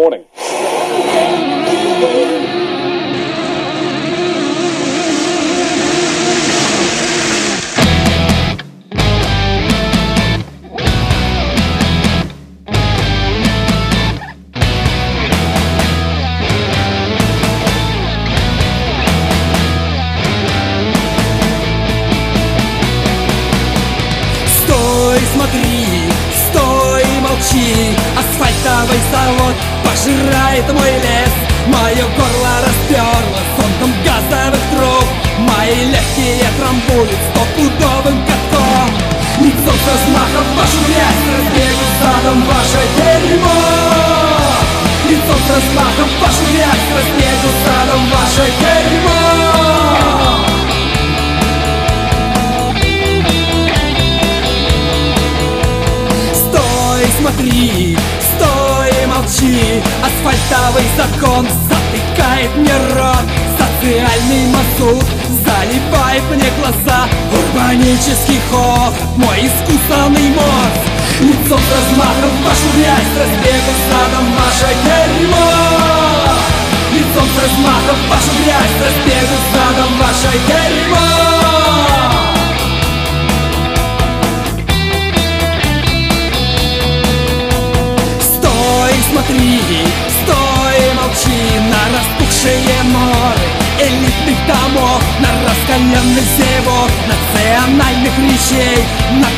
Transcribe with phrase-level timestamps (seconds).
[0.00, 0.29] morning.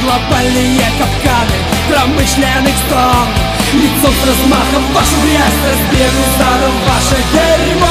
[0.03, 1.58] Глобальные капканы
[1.89, 3.28] промышленных стран.
[3.72, 7.86] Лицом с размахом вашу грязь Разбегу задом ваше дерьмо.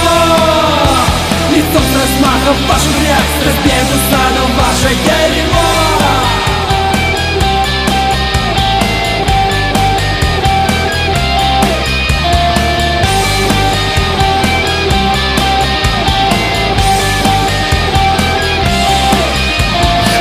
[1.50, 5.72] Лицом с размахом вашу грязь Разбегу задом ваше дерьмо.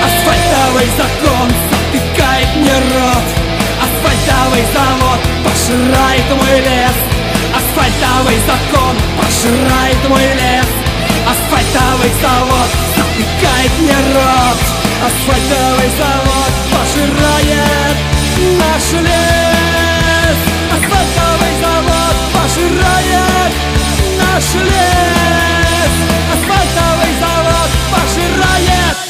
[0.03, 1.80] Асфальтовый закон
[2.71, 3.51] затыкает мне рот
[3.83, 6.97] Асфальтовый завод пожирает мой лес.
[7.57, 10.67] Асфальтовый закон пожирает мой лес.
[11.27, 14.61] Асфальтовый завод затыкает мне рот.
[15.07, 17.97] Асфальтовый завод пожирает
[18.59, 20.39] наш лес.
[20.71, 23.53] Асфальтовый завод пожирает
[24.19, 25.95] наш лес.
[26.35, 29.10] Асфальтовый завод пожирает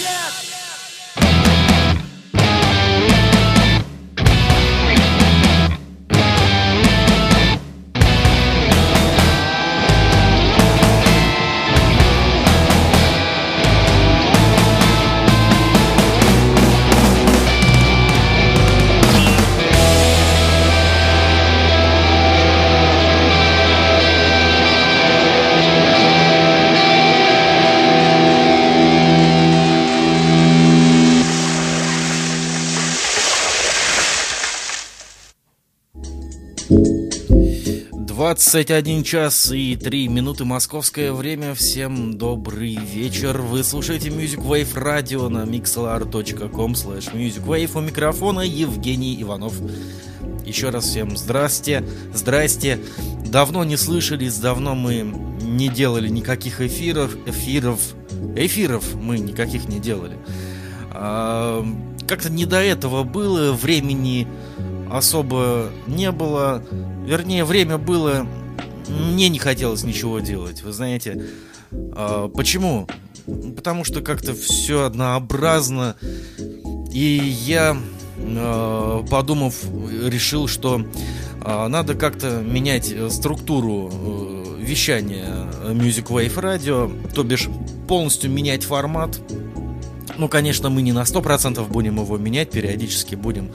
[38.31, 41.53] Двадцать один час и три минуты московское время.
[41.53, 43.41] Всем добрый вечер.
[43.41, 47.77] Вы слушаете Music Wave Radio на mixlr.com slash musicwave.
[47.77, 49.55] У микрофона Евгений Иванов.
[50.47, 52.79] Еще раз всем здрасте, здрасте.
[53.27, 57.81] Давно не слышались, давно мы не делали никаких эфиров, эфиров,
[58.37, 60.17] эфиров мы никаких не делали.
[60.93, 61.67] А,
[62.07, 64.29] Как-то не до этого было, времени
[64.91, 66.62] особо не было.
[67.05, 68.27] Вернее, время было,
[68.89, 71.25] мне не хотелось ничего делать, вы знаете.
[71.73, 72.89] А, Почему?
[73.56, 75.97] Потому что как-то все однообразно.
[76.93, 77.77] И я,
[78.17, 79.55] э, подумав,
[80.05, 80.84] решил, что
[81.45, 87.49] э, надо как-то менять э, структуру э, вещания Music Wave Radio, то бишь
[87.87, 89.21] полностью менять формат.
[90.21, 93.49] Ну, конечно, мы не на 100% будем его менять, периодически будем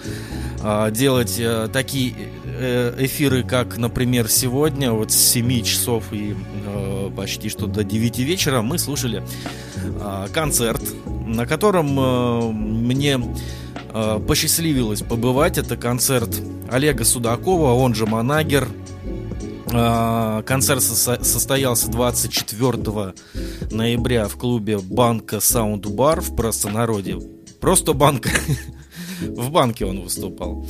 [0.63, 6.35] э, делать э, такие э, эфиры, как, например, сегодня, вот с 7 часов и
[6.65, 9.21] э, почти что до 9 вечера мы слушали
[9.77, 10.81] э, концерт,
[11.27, 13.21] на котором э, мне
[13.93, 15.59] э, посчастливилось побывать.
[15.59, 16.31] Это концерт
[16.71, 18.67] Олега Судакова, он же Манагер.
[19.71, 23.13] Э, Концерт со- состоялся 24
[23.71, 27.19] ноября в клубе Банка Саунд Бар в простонародье.
[27.59, 28.29] Просто банка.
[29.21, 30.67] В банке он выступал.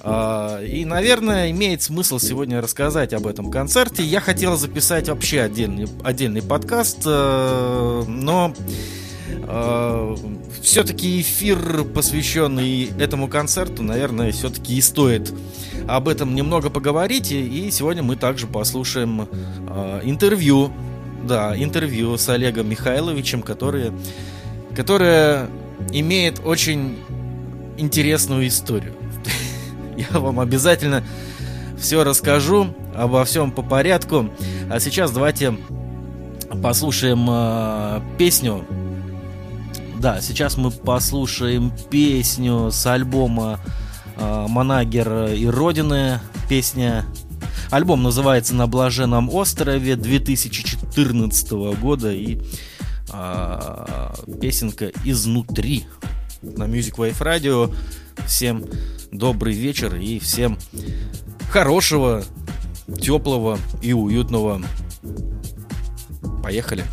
[0.00, 4.02] А, И, наверное, имеет смысл сегодня рассказать об этом концерте.
[4.02, 7.06] Я хотел записать вообще отдельный, отдельный подкаст,
[9.28, 10.16] э,
[10.62, 15.32] все-таки эфир, посвященный этому концерту, наверное, все-таки и стоит
[15.86, 19.28] об этом немного поговорить, и сегодня мы также послушаем
[19.68, 20.72] э, интервью,
[21.24, 23.92] да, интервью с Олегом Михайловичем, которое,
[24.74, 25.48] которое
[25.92, 26.98] имеет очень
[27.76, 28.94] интересную историю.
[29.96, 31.04] Я вам обязательно
[31.78, 34.30] все расскажу, обо всем по порядку.
[34.70, 35.56] А сейчас давайте
[36.62, 38.64] послушаем э, песню.
[39.98, 43.58] Да, сейчас мы послушаем песню с альбома
[44.16, 46.20] э, Манагер и Родины.
[46.48, 47.06] Песня
[47.70, 51.50] Альбом называется «На блаженном острове» 2014
[51.80, 52.38] года и
[53.12, 55.86] э, песенка «Изнутри»
[56.42, 57.74] на Music Wave Radio.
[58.26, 58.64] Всем
[59.10, 60.58] добрый вечер и всем
[61.50, 62.22] хорошего,
[63.00, 64.60] теплого и уютного.
[66.42, 66.84] Поехали.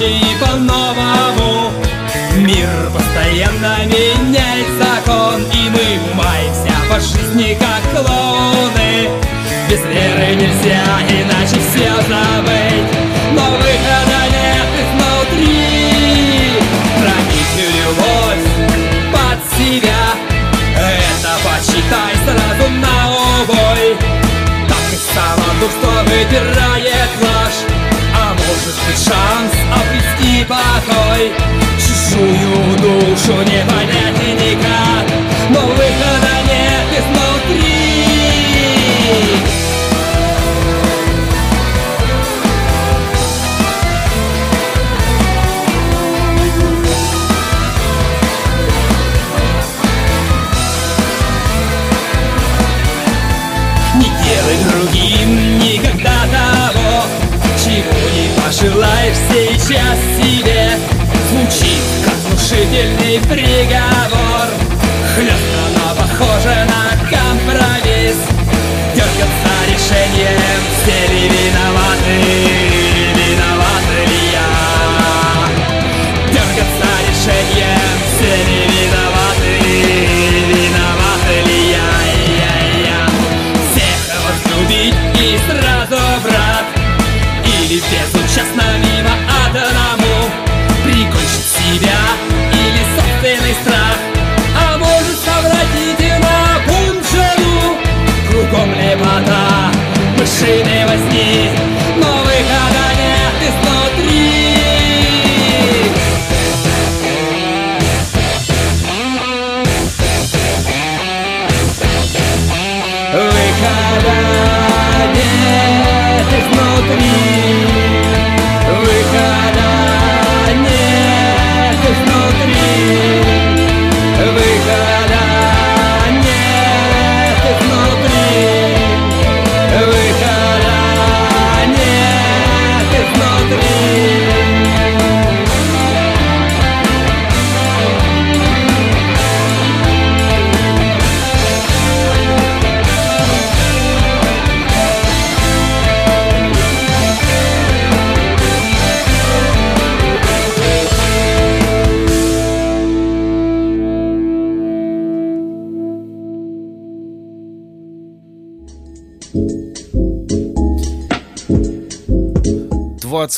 [0.00, 1.70] случай по-новому
[2.38, 9.10] Мир постоянно меняет закон И мы умаемся по жизни как клоуны.
[9.68, 12.69] Без веры нельзя, иначе все забыть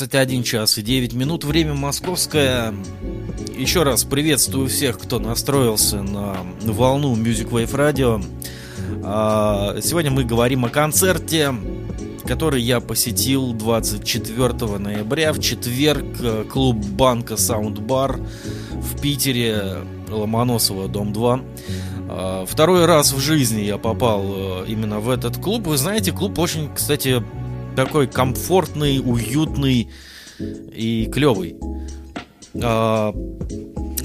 [0.01, 2.73] один час и 9 минут, время московское.
[3.55, 8.25] Еще раз приветствую всех, кто настроился на волну Music Wave Radio.
[9.03, 11.53] А, сегодня мы говорим о концерте,
[12.25, 16.49] который я посетил 24 ноября в четверг.
[16.51, 18.19] Клуб Банка Саундбар
[18.71, 19.77] в Питере.
[20.09, 21.41] Ломоносова, дом 2.
[22.09, 25.67] А, второй раз в жизни я попал э, именно в этот клуб.
[25.67, 27.23] Вы знаете, клуб очень, кстати,
[27.75, 29.89] такой комфортный, уютный
[30.39, 31.57] и клевый.
[32.61, 33.13] А,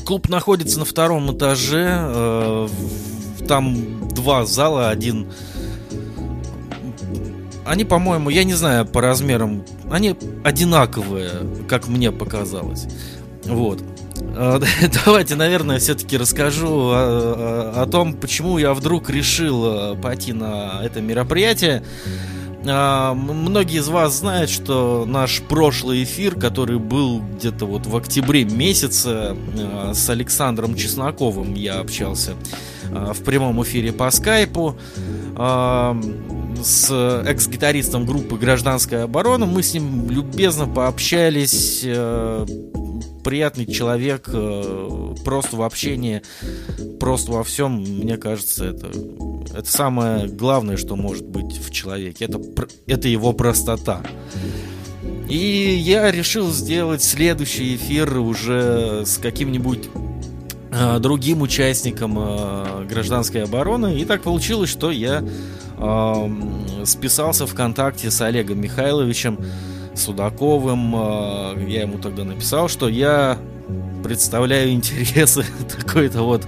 [0.04, 1.86] клуб находится на втором этаже.
[1.88, 2.68] Э,
[3.46, 5.30] там два зала, один...
[7.64, 11.30] Они, по-моему, я не знаю по размерам, они одинаковые,
[11.68, 12.86] как мне показалось.
[13.44, 13.82] Вот.
[14.36, 14.60] А,
[15.04, 21.00] давайте, наверное, все-таки расскажу о, о, том, почему я вдруг решил э, пойти на это
[21.00, 21.84] мероприятие.
[22.66, 28.44] А, многие из вас знают, что наш прошлый эфир, который был где-то вот в октябре
[28.44, 32.34] месяце э, с Александром Чесноковым, я общался
[32.90, 34.76] э, в прямом эфире по скайпу
[36.60, 36.90] с
[37.28, 39.46] экс-гитаристом группы «Гражданская оборона».
[39.46, 41.86] Мы с ним любезно пообщались,
[43.22, 44.28] приятный человек,
[45.24, 46.22] просто в общении,
[46.98, 48.90] просто во всем, мне кажется, это,
[49.58, 52.26] это самое главное, что может быть в человеке.
[52.26, 52.40] Это,
[52.86, 54.02] это его простота.
[55.28, 59.88] И я решил сделать следующий эфир уже с каким-нибудь
[60.70, 63.98] э, другим участником э, гражданской обороны.
[63.98, 65.24] И так получилось, что я
[65.76, 69.40] э, списался ВКонтакте с Олегом Михайловичем,
[69.92, 70.94] Судаковым.
[70.94, 73.36] А, я ему тогда написал, что я
[74.04, 75.44] представляю интересы
[75.76, 76.46] такой-то вот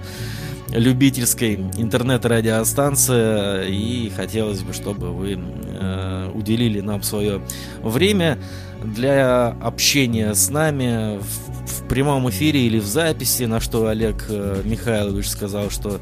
[0.73, 7.43] любительской интернет-радиостанции и хотелось бы, чтобы вы э, уделили нам свое
[7.83, 8.39] время
[8.85, 11.25] для общения с нами в,
[11.67, 16.01] в прямом эфире или в записи, на что Олег э, Михайлович сказал, что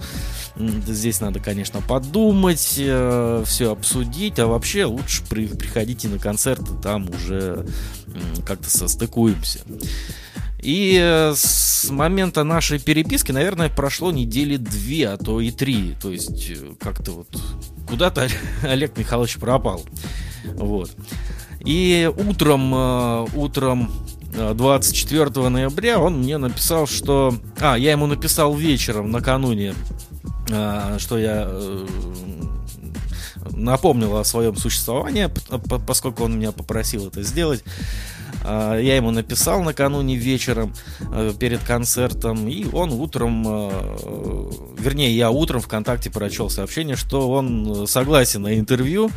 [0.58, 7.08] Здесь надо, конечно, подумать, э, все обсудить, а вообще лучше при, приходите на концерты, там
[7.10, 7.64] уже
[8.44, 9.60] как-то состыкуемся.
[10.60, 15.94] И э, с момента нашей переписки, наверное, прошло недели две, а то и три.
[16.00, 17.28] То есть э, как-то вот
[17.88, 18.28] куда-то
[18.62, 19.84] Олег Михайлович пропал.
[20.54, 20.90] Вот.
[21.64, 22.72] И утром,
[23.34, 23.90] утром
[24.32, 27.34] 24 ноября он мне написал, что...
[27.60, 29.74] А, я ему написал вечером, накануне
[30.48, 31.86] что я э,
[33.50, 35.28] напомнил о своем существовании,
[35.86, 37.64] поскольку он меня попросил это сделать.
[38.44, 40.72] А, я ему написал накануне вечером
[41.12, 47.86] э, перед концертом, и он утром, э, вернее, я утром ВКонтакте прочел сообщение, что он
[47.86, 49.10] согласен на интервью.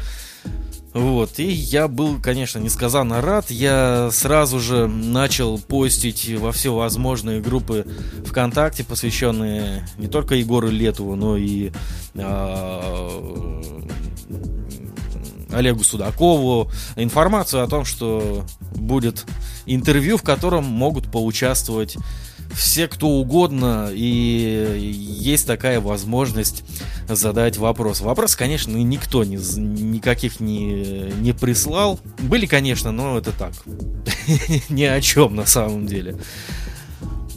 [0.93, 3.49] Вот, и я был, конечно, несказанно рад.
[3.49, 7.85] Я сразу же начал постить во все возможные группы
[8.25, 11.71] ВКонтакте, посвященные не только Егору Летову, но и
[12.15, 13.81] э,
[15.51, 19.25] Олегу Судакову, информацию о том, что будет
[19.65, 21.97] интервью, в котором могут поучаствовать
[22.53, 24.77] все кто угодно, и
[25.19, 26.63] есть такая возможность
[27.07, 28.01] задать вопрос.
[28.01, 31.99] Вопрос, конечно, никто не, никаких не, не прислал.
[32.19, 33.53] Были, конечно, но это так.
[34.69, 36.17] Ни о чем на самом деле.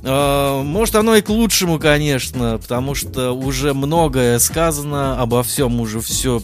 [0.03, 6.01] А, может, оно и к лучшему, конечно, потому что уже многое сказано, обо всем уже
[6.01, 6.43] все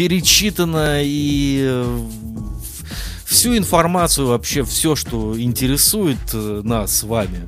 [0.00, 1.84] перечитано и
[3.26, 7.46] всю информацию, вообще все, что интересует э, нас с вами,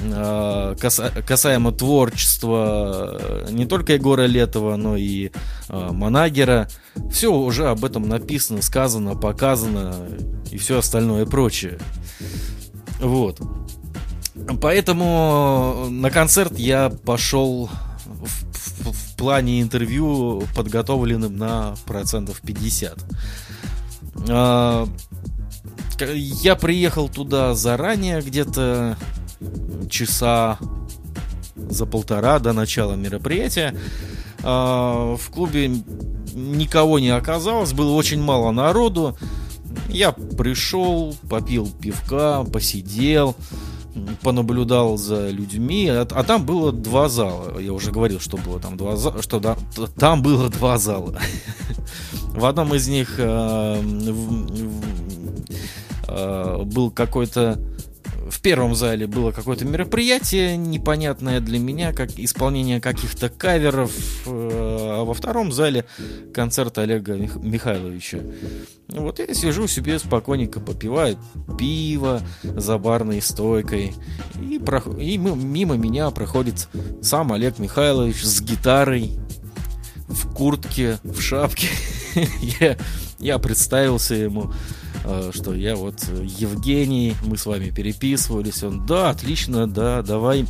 [0.00, 0.74] э,
[1.26, 5.30] касаемо творчества э, не только Егора Летова, но и
[5.68, 6.70] Манагера.
[7.12, 9.94] Все уже об этом написано, сказано, показано
[10.50, 11.78] и все остальное прочее.
[12.98, 13.42] Вот.
[14.62, 17.68] Поэтому на концерт я пошел
[18.06, 18.47] в
[19.18, 23.04] плане интервью подготовленным на процентов 50.
[24.28, 24.88] А,
[26.00, 28.96] я приехал туда заранее, где-то
[29.90, 30.58] часа
[31.56, 33.76] за полтора до начала мероприятия.
[34.42, 35.68] А, в клубе
[36.34, 39.18] никого не оказалось, было очень мало народу.
[39.88, 43.34] Я пришел, попил пивка, посидел,
[44.22, 47.58] понаблюдал за людьми, а, а там было два зала.
[47.58, 49.56] Я уже говорил, что было там два зала, что да,
[49.98, 51.18] там было два зала.
[52.34, 53.82] В одном из них э,
[56.06, 57.58] э, был какой-то
[58.30, 63.92] в первом зале было какое-то мероприятие непонятное для меня, как исполнение каких-то каверов,
[64.26, 65.84] э, а во втором зале
[66.32, 68.18] концерт Олега Михайловича.
[68.88, 71.18] Вот я сижу себе спокойненько попиваю
[71.58, 73.94] пиво за барной стойкой,
[74.40, 74.78] и, про...
[74.98, 76.68] и мимо меня проходит
[77.02, 79.12] сам Олег Михайлович с гитарой,
[80.08, 81.68] в куртке, в шапке.
[83.18, 84.52] я представился ему.
[85.04, 88.62] Э, что я вот Евгений, мы с вами переписывались.
[88.62, 90.46] Он, да, отлично, да, давай.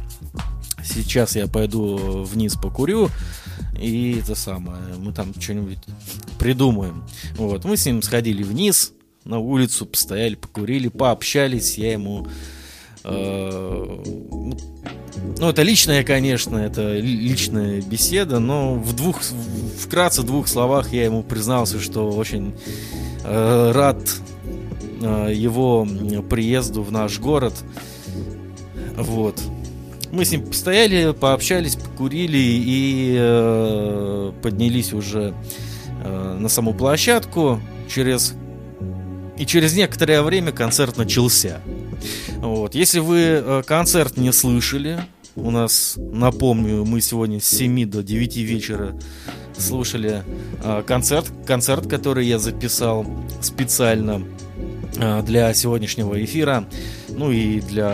[0.84, 3.10] Сейчас я пойду вниз покурю.
[3.80, 5.78] И это самое, мы там что-нибудь
[6.38, 7.04] придумаем.
[7.36, 8.92] Вот, мы с ним сходили вниз
[9.24, 11.78] на улицу, постояли, покурили, пообщались.
[11.78, 12.26] Я ему
[13.04, 14.02] э,
[15.38, 19.20] ну, это личная, конечно, это личная беседа, но в двух,
[19.78, 22.54] вкратце, двух словах я ему признался, что очень
[23.24, 24.37] э, рад э,
[25.00, 25.86] его
[26.28, 27.54] приезду в наш город.
[28.96, 29.40] Вот.
[30.10, 35.34] Мы с ним постояли, пообщались, покурили и э, поднялись уже
[36.02, 37.60] э, на саму площадку.
[37.88, 38.34] Через
[39.38, 41.60] и через некоторое время концерт начался.
[42.38, 42.74] Вот.
[42.74, 45.00] Если вы э, концерт не слышали,
[45.36, 48.98] у нас, напомню, мы сегодня с 7 до 9 вечера
[49.56, 50.24] слушали
[50.64, 53.06] э, концерт, концерт, который я записал
[53.40, 54.47] специально э,
[55.22, 56.64] для сегодняшнего эфира,
[57.08, 57.88] ну и для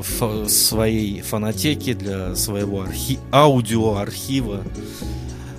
[0.00, 4.62] фо- своей фонотеки, для своего архи- аудиоархива.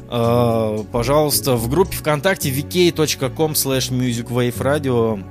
[0.09, 5.23] Э, пожалуйста, в группе ВКонтакте vk.com slash musicwaveradio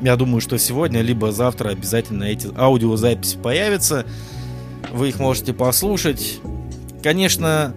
[0.00, 4.04] я думаю, что сегодня, либо завтра обязательно эти аудиозаписи появятся.
[4.92, 6.40] Вы их можете послушать.
[7.02, 7.74] Конечно,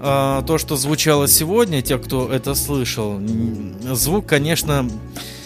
[0.00, 3.20] э, то, что звучало сегодня, те, кто это слышал,
[3.92, 4.88] звук, конечно,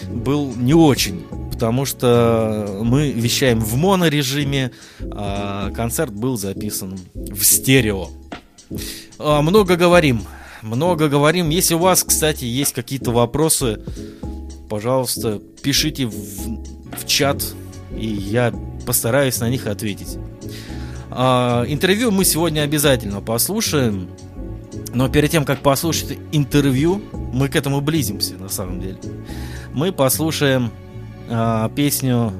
[0.09, 4.71] был не очень, потому что мы вещаем в монорежиме,
[5.11, 8.09] а концерт был записан в стерео.
[9.17, 10.23] А, много говорим,
[10.61, 11.49] много говорим.
[11.49, 13.81] Если у вас, кстати, есть какие-то вопросы,
[14.69, 16.63] пожалуйста, пишите в,
[16.97, 17.43] в чат,
[17.95, 18.53] и я
[18.85, 20.17] постараюсь на них ответить.
[21.11, 24.09] А, интервью мы сегодня обязательно послушаем.
[24.93, 27.01] Но перед тем, как послушать интервью,
[27.33, 28.97] мы к этому близимся, на самом деле.
[29.73, 30.71] Мы послушаем
[31.29, 32.33] а, песню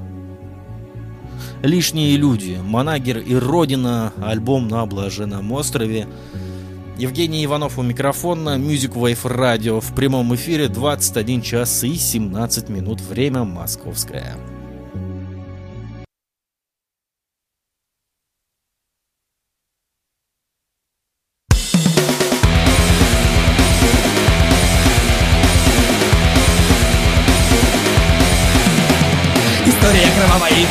[1.61, 6.07] «Лишние люди», «Манагер и Родина», альбом на Блаженном острове.
[6.97, 12.99] Евгений Иванов у микрофона, Music Wave Radio в прямом эфире 21 час и 17 минут,
[12.99, 14.35] время московское.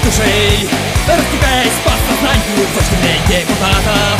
[0.09, 0.65] Душей.
[1.07, 4.17] Растекаясь по сознанию Точными депутатов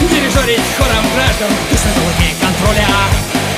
[0.00, 2.88] Дирижерить хором граждан Душевые контроля.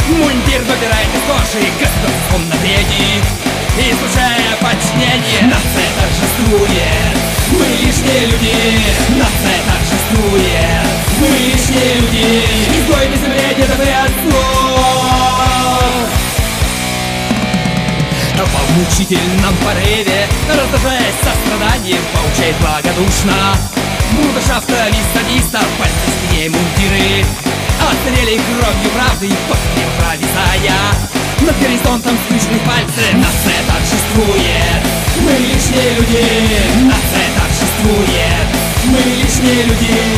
[0.09, 3.23] Мундир выбирает из кожи Государством на бреди
[3.75, 7.17] Излучая подчинение Нация торжествует.
[7.51, 8.55] Мы лишние люди
[9.19, 10.87] Нация торжествует.
[11.19, 12.27] Мы лишние люди
[12.71, 15.94] Изгой на земле дедов и отцов
[18.43, 23.55] В мучительном порыве Раздражаясь состраданием Поучает благодушно.
[24.13, 27.25] Брудершафта лист-садистов Пальцы мундиры.
[27.79, 31.15] Отстрели кровью правды После провисая.
[31.41, 34.83] Над горизонтом скрючены пальцы Нация торжествует.
[35.21, 36.25] Мы лишние люди
[36.91, 38.49] Нация торжествует.
[38.87, 40.14] Мы лишние люди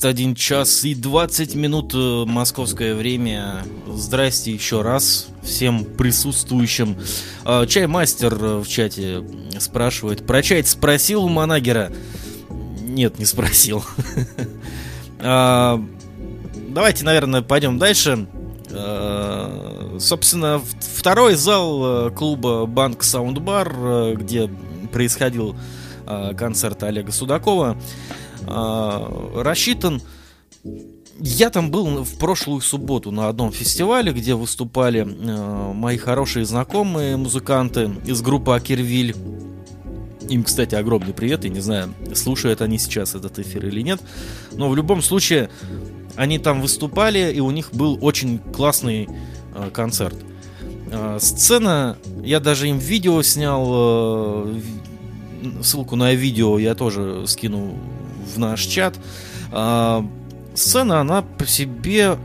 [0.00, 3.64] 21 час и 20 минут э, московское время.
[3.88, 6.96] Здрасте еще раз всем присутствующим.
[7.44, 9.24] А, чаймастер в чате
[9.58, 10.24] спрашивает.
[10.24, 11.90] Про чай спросил у Манагера?
[12.80, 13.84] Нет, не спросил.
[15.20, 15.84] А,
[16.68, 18.28] давайте, наверное, пойдем дальше.
[18.70, 20.62] А, собственно,
[20.96, 24.48] второй зал э, клуба Банк Саундбар, э, где
[24.92, 25.56] происходил
[26.36, 27.76] концерт Олега Судакова.
[28.50, 30.00] А, рассчитан.
[31.20, 37.16] Я там был в прошлую субботу на одном фестивале, где выступали э, мои хорошие знакомые
[37.16, 39.16] музыканты из группы Акервиль.
[40.28, 41.42] Им, кстати, огромный привет.
[41.44, 44.00] Я не знаю, слушают они сейчас этот эфир или нет.
[44.52, 45.50] Но в любом случае,
[46.14, 49.08] они там выступали, и у них был очень классный
[49.54, 50.16] э, концерт.
[50.90, 54.60] Э, сцена, я даже им видео снял, э,
[55.62, 57.74] ссылку на видео я тоже скину
[58.34, 58.98] в наш чат.
[59.52, 60.06] А,
[60.54, 62.16] сцена, она по себе...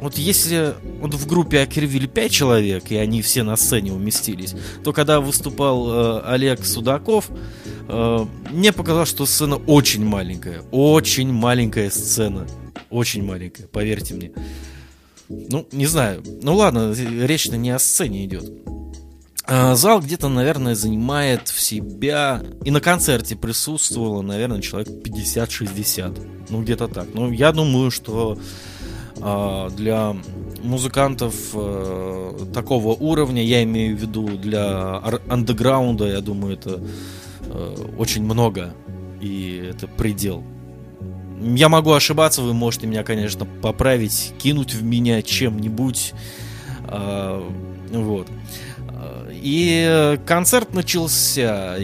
[0.00, 4.92] Вот если вот в группе Акервиль 5 человек, и они все на сцене уместились, то
[4.92, 7.28] когда выступал э, Олег Судаков,
[7.88, 10.62] э, мне показалось, что сцена очень маленькая.
[10.70, 12.46] Очень маленькая сцена.
[12.88, 14.32] Очень маленькая, поверьте мне.
[15.28, 16.22] Ну, не знаю.
[16.42, 18.50] Ну ладно, речь-то не о сцене идет.
[19.52, 22.40] А, зал где-то, наверное, занимает в себя...
[22.64, 26.46] И на концерте присутствовало, наверное, человек 50-60.
[26.50, 27.08] Ну, где-то так.
[27.14, 28.38] Ну, я думаю, что
[29.16, 30.14] э, для
[30.62, 36.80] музыкантов э, такого уровня, я имею в виду для андеграунда, я думаю, это
[37.40, 38.72] э, очень много.
[39.20, 40.44] И это предел.
[41.40, 46.12] Я могу ошибаться, вы можете меня, конечно, поправить, кинуть в меня чем-нибудь.
[46.84, 47.42] Э,
[47.90, 48.28] вот.
[49.32, 51.76] И концерт начался.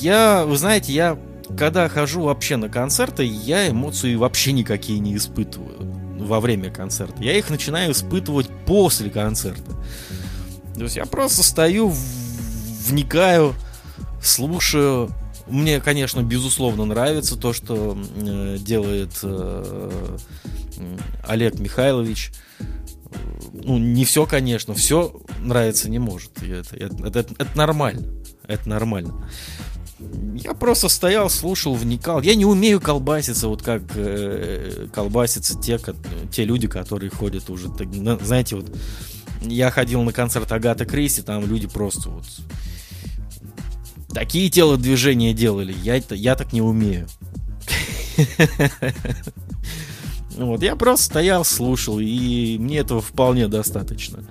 [0.00, 1.18] Я, вы знаете, я
[1.56, 7.22] когда хожу вообще на концерты, я эмоции вообще никакие не испытываю во время концерта.
[7.22, 9.72] Я их начинаю испытывать после концерта.
[10.74, 11.92] То есть я просто стою,
[12.86, 13.54] вникаю,
[14.22, 15.10] слушаю.
[15.46, 19.90] Мне, конечно, безусловно нравится то, что э, делает э,
[21.26, 22.32] Олег Михайлович
[23.52, 26.42] ну, не все, конечно, все нравится не может.
[26.42, 28.06] Это, это, это, это нормально.
[28.46, 29.28] Это нормально.
[30.34, 32.22] Я просто стоял, слушал, вникал.
[32.22, 35.96] Я не умею колбаситься, вот как э, колбасятся те, как,
[36.30, 37.68] те люди, которые ходят уже.
[37.70, 37.88] Так,
[38.22, 38.74] знаете, вот
[39.42, 42.24] я ходил на концерт Агата Кристи, там люди просто вот
[44.12, 45.74] такие телодвижения делали.
[45.82, 47.08] Я, я так не умею.
[50.38, 54.24] Вот, я просто стоял, слушал, и мне этого вполне достаточно.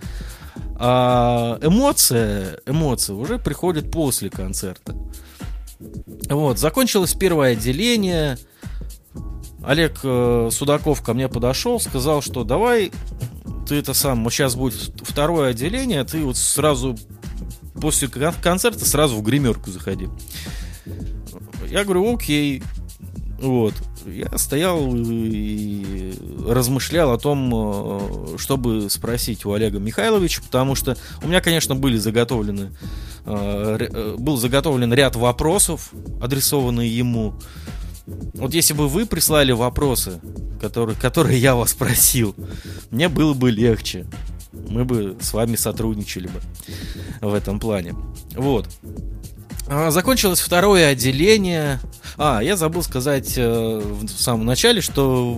[0.75, 4.95] А эмоция, эмоция уже приходит после концерта.
[6.29, 8.37] Вот, закончилось первое отделение.
[9.65, 12.91] Олег э, Судаков ко мне подошел, сказал, что давай
[13.67, 16.97] ты это сам, вот сейчас будет второе отделение, ты вот сразу
[17.81, 20.07] после концерта сразу в гримерку заходи.
[21.69, 22.63] Я говорю, окей.
[23.39, 23.73] Вот
[24.05, 26.13] я стоял и
[26.47, 31.97] размышлял о том, э, чтобы спросить у Олега Михайловича, потому что у меня, конечно, были
[31.97, 32.71] заготовлены,
[33.25, 37.35] э, э, был заготовлен ряд вопросов, адресованные ему.
[38.33, 40.19] Вот если бы вы прислали вопросы,
[40.59, 42.35] которые, которые я вас просил,
[42.89, 44.05] мне было бы легче.
[44.69, 46.41] Мы бы с вами сотрудничали бы
[47.21, 47.95] в этом плане.
[48.35, 48.67] Вот.
[49.69, 51.79] А, закончилось второе отделение.
[52.17, 55.33] А, я забыл сказать э, в самом начале, что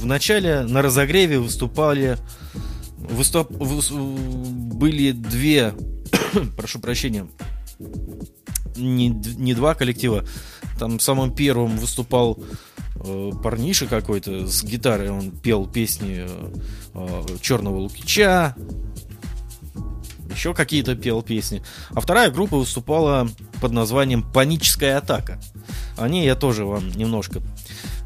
[0.00, 2.18] в начале на разогреве выступали
[2.98, 5.74] выступ, были две,
[6.56, 7.26] прошу прощения,
[8.76, 10.24] не, не два коллектива.
[10.78, 12.38] Там самым первым выступал
[12.96, 15.10] э, парниша какой-то с гитарой.
[15.10, 16.26] Он пел песни
[16.94, 18.54] э, Черного Лукича,
[20.38, 21.62] еще какие-то пел песни.
[21.90, 23.28] А вторая группа выступала
[23.60, 25.40] под названием «Паническая атака».
[25.96, 27.42] О ней я тоже вам немножко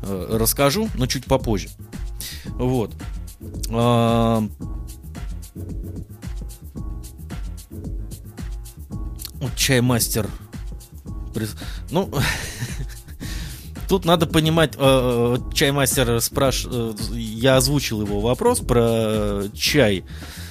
[0.03, 1.69] э, расскажу, но чуть попозже.
[2.47, 2.95] Вот.
[3.69, 4.43] А...
[9.35, 10.31] Вот чаймастер.
[11.91, 12.11] Ну,
[13.89, 20.42] тут надо понимать, э, э, чаймастер спрашивает, я озвучил его вопрос про чай э,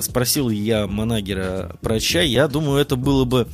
[0.00, 3.48] спросил я Манагера про чай, я думаю, это было бы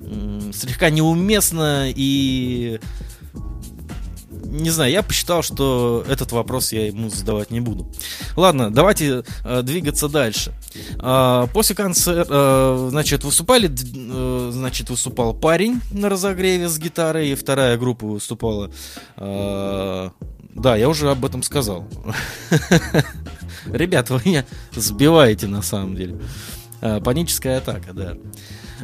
[0.00, 2.80] э, слегка неуместно и
[4.50, 7.88] не знаю, я посчитал, что этот вопрос я ему задавать не буду.
[8.36, 10.52] Ладно, давайте э, двигаться дальше.
[10.98, 17.34] Э, после концерта, э, значит, выступали, э, значит, выступал парень на разогреве с гитарой, и
[17.34, 18.70] вторая группа выступала.
[19.16, 20.10] Э,
[20.54, 21.86] да, я уже об этом сказал.
[23.66, 26.20] Ребята, вы меня сбиваете на самом деле.
[26.80, 28.16] Э, паническая атака, да.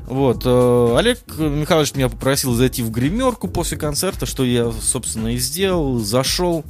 [0.07, 5.39] Вот, э, Олег Михайлович меня попросил зайти в гримерку после концерта, что я, собственно, и
[5.39, 5.99] сделал.
[5.99, 6.65] Зашел.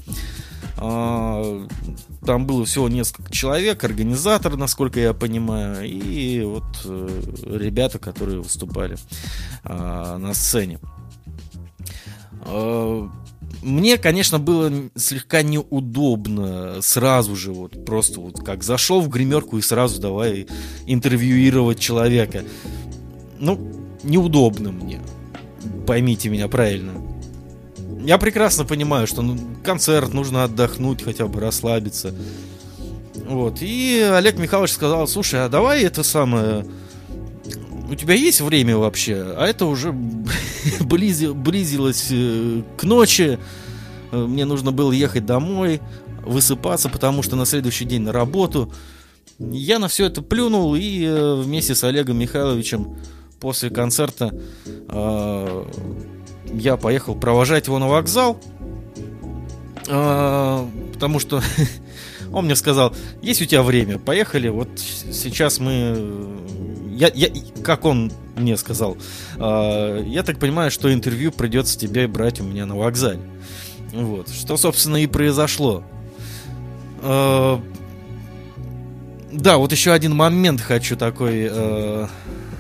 [0.79, 1.67] Э,
[2.25, 8.97] там было всего несколько человек, организатор, насколько я понимаю, и вот э, ребята, которые выступали
[9.65, 10.79] э, на сцене.
[13.63, 19.63] Мне, конечно, было слегка неудобно сразу же, вот просто вот как зашел в гримерку и
[19.63, 20.47] сразу давай
[20.87, 22.45] интервьюировать человека.
[23.39, 23.59] Ну,
[24.03, 25.01] неудобно мне.
[25.87, 26.93] Поймите меня правильно.
[28.05, 32.15] Я прекрасно понимаю, что ну, концерт, нужно отдохнуть, хотя бы расслабиться.
[33.29, 33.59] Вот.
[33.61, 36.65] И Олег Михайлович сказал, слушай, а давай это самое...
[37.91, 39.35] У тебя есть время вообще?
[39.37, 39.93] А это уже
[40.81, 43.39] близи, близилось э, к ночи.
[44.13, 45.81] Э, мне нужно было ехать домой,
[46.25, 48.73] высыпаться, потому что на следующий день на работу.
[49.39, 52.97] Я на все это плюнул и э, вместе с Олегом Михайловичем
[53.41, 54.33] после концерта
[56.55, 58.41] я поехал провожать его на вокзал,
[59.85, 61.43] потому что
[62.33, 66.35] он мне сказал, есть у тебя время, поехали, вот сейчас мы
[66.97, 67.29] я, я,
[67.63, 68.97] как он мне сказал,
[69.37, 73.21] э, я так понимаю, что интервью придется тебе брать у меня на вокзале.
[73.93, 75.85] Вот, что, собственно, и произошло.
[77.03, 77.59] Э,
[79.33, 82.07] да, вот еще один момент хочу такой э,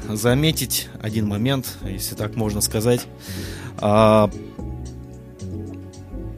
[0.09, 0.89] заметить.
[1.01, 3.07] Один момент, если так можно сказать.
[3.81, 4.29] Э,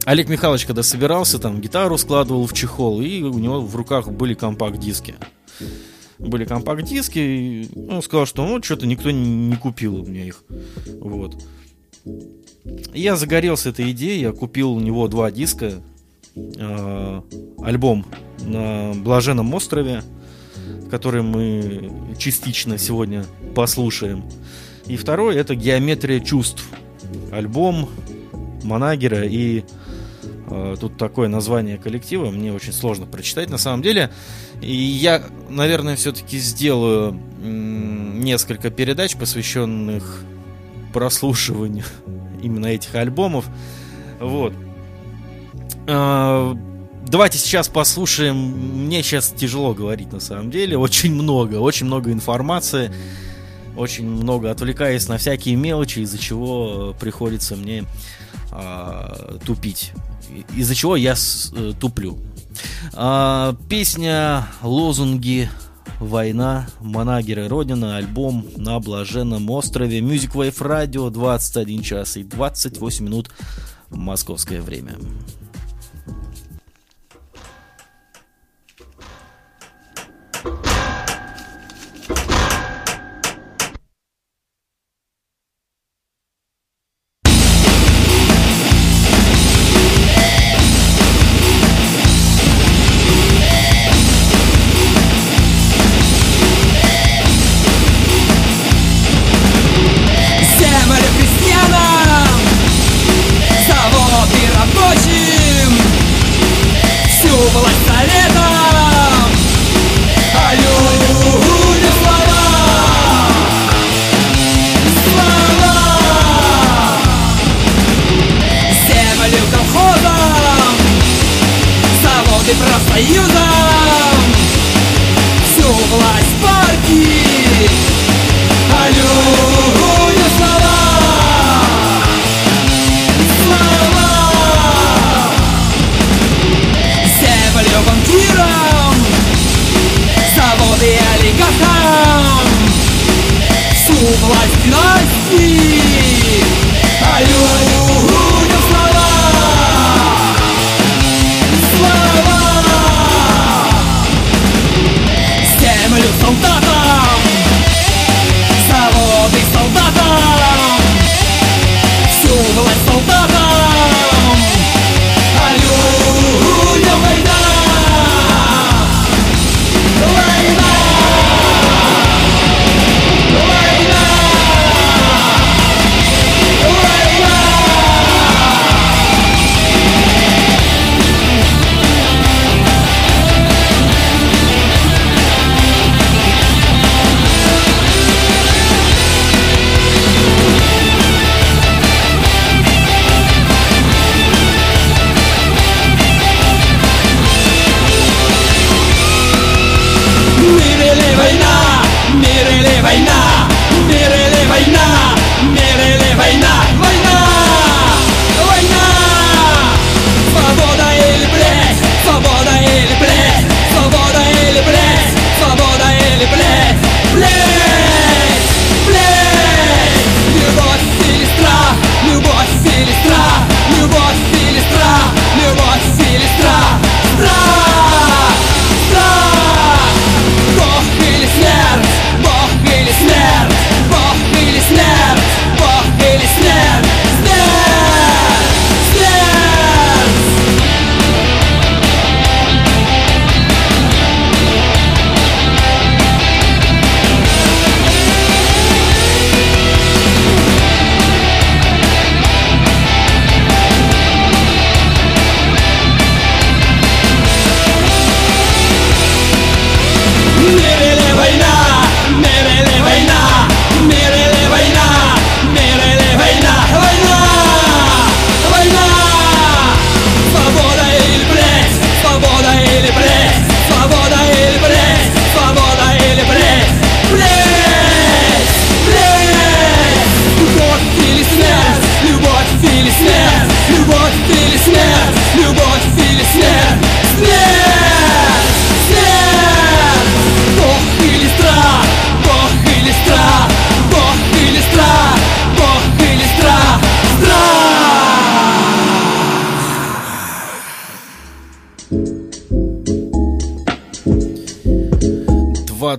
[0.05, 4.33] Олег Михайлович, когда собирался, там гитару складывал в чехол, и у него в руках были
[4.33, 5.15] компакт-диски
[6.19, 10.43] были компакт-диски, и он сказал, что ну, что-то никто не, не купил у меня их.
[10.99, 11.41] Вот.
[12.93, 15.81] Я загорелся этой идеей, я купил у него два диска,
[16.35, 17.21] э,
[17.63, 18.05] альбом
[18.41, 20.03] на Блаженном острове,
[20.91, 24.23] который мы частично сегодня послушаем.
[24.87, 26.67] И второй это Геометрия чувств.
[27.31, 27.89] Альбом
[28.63, 29.63] Манагера и
[30.47, 34.11] э, тут такое название коллектива, мне очень сложно прочитать на самом деле.
[34.61, 40.23] И я, наверное, все-таки сделаю несколько передач, посвященных
[40.93, 41.85] прослушиванию
[42.43, 43.45] именно этих альбомов.
[44.19, 44.53] Вот.
[45.87, 46.55] А,
[47.07, 48.35] давайте сейчас послушаем.
[48.85, 50.77] Мне сейчас тяжело говорить на самом деле.
[50.77, 52.91] Очень много, очень много информации.
[53.77, 57.85] Очень много отвлекаясь на всякие мелочи, из-за чего приходится мне
[58.51, 59.93] а, тупить.
[60.55, 62.17] Из-за чего я с, э, туплю.
[62.93, 65.49] А, песня «Лозунги
[65.99, 73.29] Война, Манагеры Родина, альбом на Блаженном острове, Music Wave Radio, 21 час и 28 минут
[73.89, 74.95] московское время.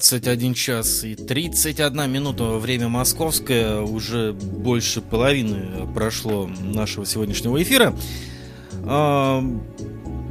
[0.01, 7.95] 21 час и 31 минута, время московское, уже больше половины прошло нашего сегодняшнего эфира.
[8.85, 9.45] А,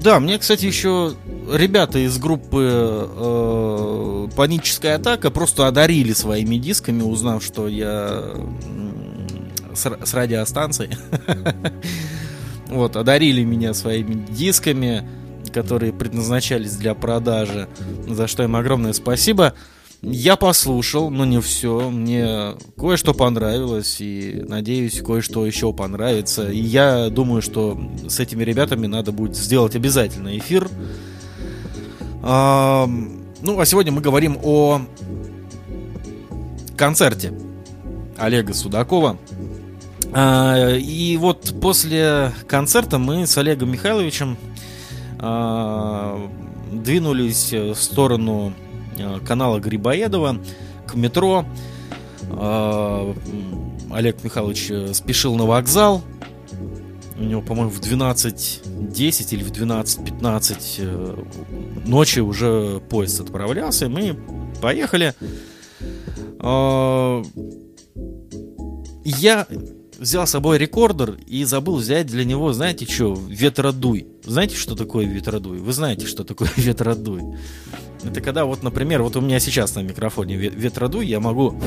[0.01, 1.13] да, мне, кстати, еще
[1.53, 8.23] ребята из группы э, «Паническая атака» просто одарили своими дисками, узнав, что я
[9.73, 10.97] с, с радиостанцией.
[12.69, 15.09] Вот, одарили меня своими дисками
[15.49, 17.67] которые предназначались для продажи,
[18.07, 19.53] за что им огромное спасибо.
[20.01, 21.89] Я послушал, но не все.
[21.89, 26.49] Мне кое-что понравилось, и надеюсь, кое-что еще понравится.
[26.49, 30.69] И я думаю, что с этими ребятами надо будет сделать обязательно эфир.
[32.21, 32.87] А,
[33.41, 34.81] ну, а сегодня мы говорим о
[36.77, 37.33] концерте
[38.17, 39.17] Олега Судакова.
[40.13, 44.37] А, и вот после концерта мы с Олегом Михайловичем
[46.71, 48.53] двинулись в сторону
[48.99, 50.37] а, канала Грибоедова
[50.87, 51.45] к метро.
[52.31, 53.15] А,
[53.91, 56.03] Олег Михайлович э, спешил на вокзал.
[57.17, 61.23] У него, по-моему, в 12.10 или в 12.15 э,
[61.85, 63.89] ночи уже поезд отправлялся.
[63.89, 64.17] Мы
[64.61, 65.13] поехали.
[69.03, 69.47] Я
[69.99, 74.07] взял с собой рекордер и забыл взять для него, знаете что, ветродуй.
[74.23, 75.59] Знаете, что такое ветродуй?
[75.59, 77.21] Вы знаете, что такое ветродуй?
[78.03, 81.59] Это когда вот, например, вот у меня сейчас на микрофоне ветродуй, я могу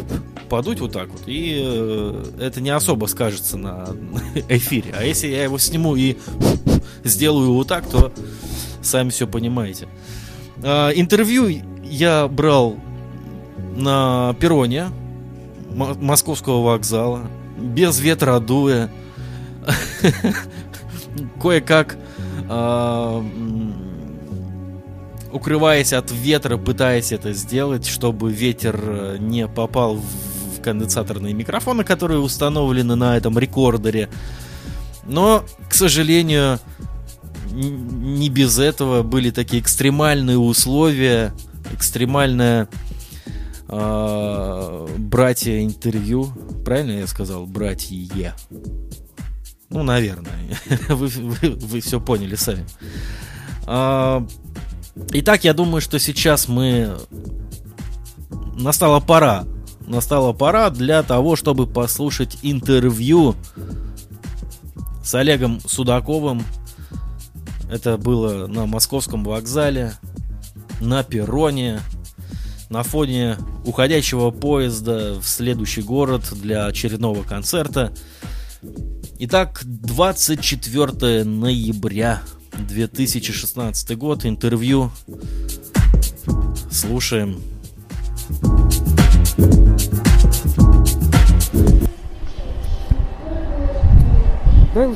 [0.49, 3.89] подуть вот так вот, и э, это не особо скажется на
[4.49, 4.95] эфире.
[4.97, 6.17] А если я его сниму и
[7.05, 8.13] сделаю вот так, то
[8.81, 9.89] сами все понимаете.
[10.63, 12.77] А, интервью я брал
[13.77, 14.89] на перроне
[15.75, 17.29] московского вокзала
[17.63, 18.91] без ветра дуя,
[21.41, 21.97] кое-как
[22.49, 23.25] а,
[25.33, 32.21] укрываясь от ветра, пытаясь это сделать, чтобы ветер э, не попал в конденсаторные микрофоны, которые
[32.21, 34.09] установлены на этом рекордере.
[35.05, 36.61] Но, к сожалению,
[37.51, 41.33] не без этого были такие экстремальные условия,
[41.73, 42.69] экстремальная
[43.73, 46.31] э, братья интервью.
[46.65, 47.47] Правильно я сказал?
[47.47, 48.35] Братья.
[49.71, 50.59] Ну, наверное.
[50.89, 52.67] вы, вы, вы все поняли сами.
[53.67, 54.27] А,
[55.13, 56.97] итак, я думаю, что сейчас мы...
[58.55, 59.45] Настала пора.
[59.87, 63.35] Настала пора для того, чтобы послушать интервью
[65.03, 66.45] с Олегом Судаковым.
[67.71, 69.95] Это было на московском вокзале,
[70.81, 71.81] на перроне
[72.73, 77.93] на фоне уходящего поезда в следующий город для очередного концерта.
[79.19, 82.23] Итак, 24 ноября
[82.57, 84.25] 2016 год.
[84.25, 84.91] Интервью.
[86.71, 87.43] Слушаем.
[94.73, 94.89] Давай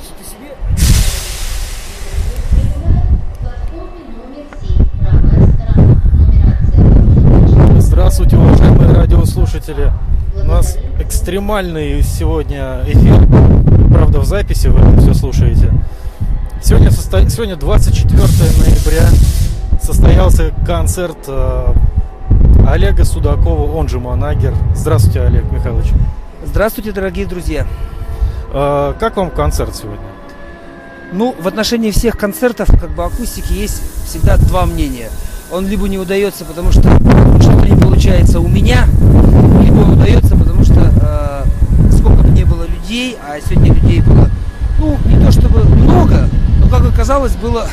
[9.67, 9.93] радиослушатели.
[10.35, 13.27] У нас экстремальный сегодня эфир.
[13.93, 15.73] Правда, в записи вы все слушаете.
[16.63, 17.29] Сегодня, состо...
[17.29, 19.09] сегодня 24 ноября
[19.81, 21.75] состоялся концерт э,
[22.67, 24.55] Олега Судакова, он же Манагер.
[24.75, 25.91] Здравствуйте, Олег Михайлович.
[26.45, 27.67] Здравствуйте, дорогие друзья.
[28.53, 30.07] Э, как вам концерт сегодня?
[31.13, 35.09] Ну, в отношении всех концертов, как бы акустики, есть всегда два мнения.
[35.51, 36.83] Он либо не удается, потому что
[37.41, 38.89] что-то не получается у меня,
[39.93, 44.29] удается, потому что э, сколько бы не было людей, а сегодня людей было,
[44.79, 46.29] ну, не то чтобы много,
[46.61, 47.67] но, как оказалось, было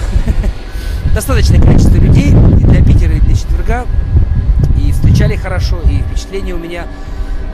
[1.13, 3.85] достаточное количество людей и для Питера, и для четверга.
[4.77, 6.85] И встречали хорошо, и впечатление у меня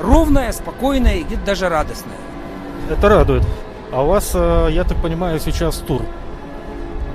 [0.01, 2.15] ровное, спокойное, и где-то даже радостное.
[2.89, 3.43] Это радует.
[3.91, 6.01] А у вас, э, я так понимаю, сейчас тур.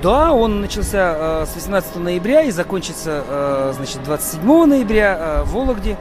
[0.02, 5.96] Да, он начался э, с 18 ноября и закончится, э, значит, 27 ноября в Вологде.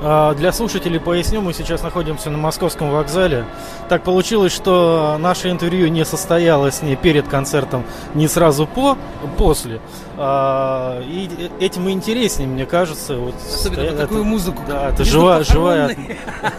[0.00, 3.44] А, для слушателей поясню, мы сейчас находимся на московском вокзале.
[3.88, 7.84] Так получилось, что наше интервью не состоялось не перед концертом,
[8.14, 8.96] не сразу по,
[9.36, 9.80] после.
[10.16, 11.28] А, и
[11.60, 13.16] этим и интереснее, мне кажется.
[13.16, 14.62] Вот Особенно стоя, такую это, музыку.
[14.68, 15.96] Да, это живая, живая,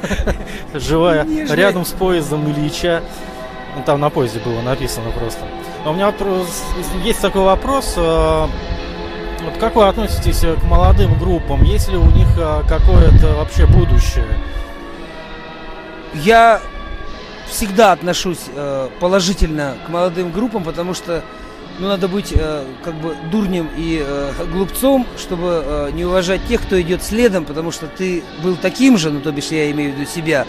[0.73, 3.03] живая, рядом с поездом Ильича.
[3.85, 5.39] Там на поезде было написано просто.
[5.85, 6.13] А у меня
[7.05, 7.95] есть такой вопрос.
[9.49, 11.63] Э, вот как вы относитесь к молодым группам?
[11.63, 14.25] Есть ли у них э, какое-то вообще будущее?
[16.13, 16.61] Я
[17.47, 21.23] всегда отношусь э, положительно к молодым группам, потому что
[21.79, 26.61] ну, надо быть э, как бы дурнем и э, глупцом, чтобы э, не уважать тех,
[26.61, 29.95] кто идет следом, потому что ты был таким же, ну, то бишь я имею в
[29.95, 30.45] виду себя.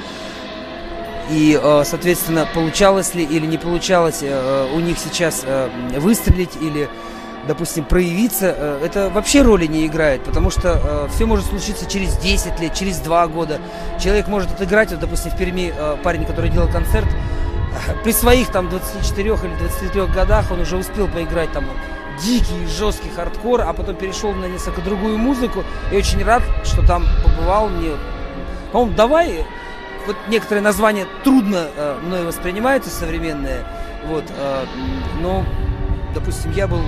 [1.30, 6.88] И, э, соответственно, получалось ли или не получалось э, у них сейчас э, выстрелить или,
[7.46, 12.16] допустим, проявиться, э, это вообще роли не играет, потому что э, все может случиться через
[12.18, 13.60] 10 лет, через 2 года.
[13.98, 17.08] Человек может отыграть, вот, допустим, в Перми э, парень, который делал концерт,
[18.04, 21.64] при своих там 24 или 23 годах он уже успел поиграть там
[22.22, 25.64] дикий, жесткий хардкор, а потом перешел на несколько другую музыку.
[25.92, 27.92] И очень рад, что там побывал мне.
[28.72, 29.46] По-моему, давай,
[30.06, 33.64] вот некоторые названия трудно э, мной воспринимаются современные,
[34.06, 34.64] вот, э,
[35.20, 35.44] но,
[36.14, 36.82] допустим, я был,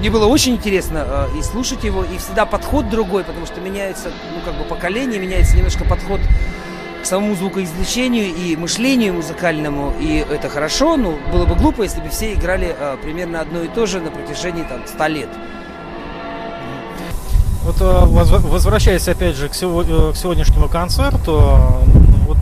[0.00, 4.10] мне было очень интересно э, и слушать его, и всегда подход другой, потому что меняется,
[4.34, 6.20] ну, как бы поколение, меняется немножко подход
[7.02, 12.08] к самому звукоизвлечению и мышлению музыкальному, и это хорошо, но было бы глупо, если бы
[12.08, 15.28] все играли э, примерно одно и то же на протяжении там 100 лет.
[17.64, 21.42] Вот э, возвращаясь опять же к, э, сегодняшнему концерту,
[22.26, 22.38] вот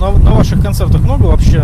[0.00, 1.62] на, на ваших концертах много вообще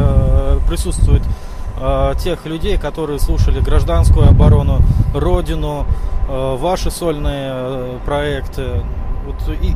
[1.79, 4.81] э, тех людей, которые слушали гражданскую оборону,
[5.15, 5.87] родину,
[6.29, 8.83] ваши сольные проекты.
[9.25, 9.75] Вот и,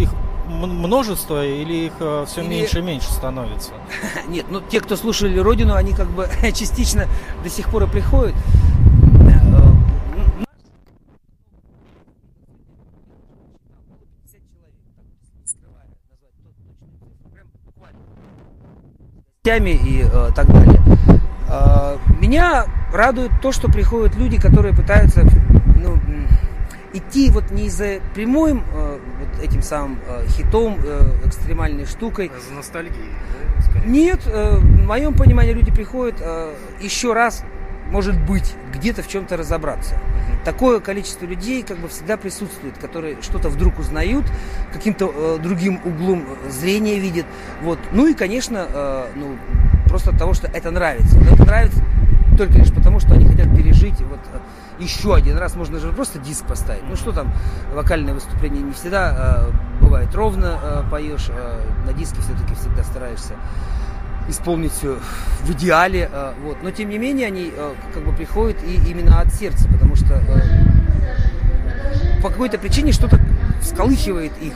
[0.00, 0.10] их
[0.48, 2.48] множество или их э, все или...
[2.48, 3.72] меньше и меньше становится?
[4.28, 7.06] Нет, ну те, кто слушали Родину, они как бы частично
[7.42, 8.34] до сих пор и приходят.
[19.56, 20.80] И э, так далее.
[21.48, 25.22] Э, меня радует то, что приходят люди, которые пытаются
[25.76, 25.98] ну,
[26.92, 32.30] идти вот не за прямым э, вот этим самым э, хитом, э, экстремальной штукой.
[32.34, 33.10] А за ностальгией,
[33.74, 37.44] да, Нет, э, в моем понимании люди приходят э, еще раз,
[37.90, 39.94] может быть, где-то в чем-то разобраться.
[39.94, 44.24] uh Такое количество людей как бы всегда присутствует, которые что-то вдруг узнают,
[44.72, 47.26] каким-то э, другим углом зрения видят.
[47.62, 47.78] Вот.
[47.92, 49.36] Ну и, конечно, э, ну,
[49.86, 51.18] просто от того, что это нравится.
[51.18, 51.82] Но это нравится
[52.38, 54.38] только лишь потому, что они хотят пережить вот э,
[54.82, 55.56] еще один раз.
[55.56, 56.84] Можно же просто диск поставить.
[56.88, 57.32] Ну что там,
[57.74, 63.34] вокальное выступление не всегда э, бывает ровно э, поешь, э, на диске все-таки всегда стараешься
[64.28, 64.98] исполнить все
[65.42, 66.58] в идеале, э, вот.
[66.62, 70.14] Но тем не менее они э, как бы приходят и именно от сердца, потому что
[70.14, 70.22] э,
[72.22, 73.18] по какой-то причине что-то
[73.60, 74.54] всколыхивает их.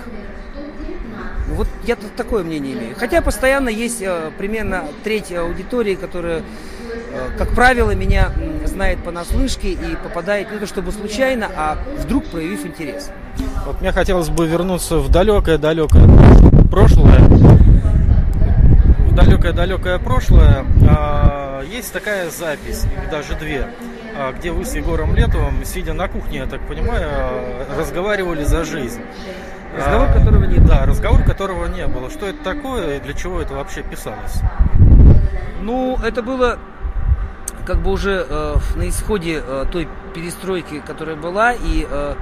[1.55, 2.95] Вот я такое мнение имею.
[2.97, 6.43] Хотя постоянно есть э, примерно треть аудитории, которая
[7.13, 8.33] Э, как правило, меня
[8.65, 13.11] знает понаслышке и попадает не то чтобы случайно, а вдруг проявив интерес.
[13.67, 16.09] Вот мне хотелось бы вернуться в далекое-далекое
[16.71, 17.12] прошлое.
[19.13, 20.65] В далекое-далекое прошлое.
[20.89, 23.69] А, есть такая запись, даже две,
[24.17, 27.11] а, где вы с Егором Летовым, сидя на кухне, я так понимаю,
[27.77, 29.03] разговаривали за жизнь.
[29.77, 30.67] Разговор, а, которого не было.
[30.67, 32.09] Да, разговор, которого не было.
[32.09, 34.41] Что это такое и для чего это вообще писалось?
[35.61, 36.59] Ну, это было
[37.67, 42.15] как бы уже э, на исходе э, той перестройки, которая была, и э,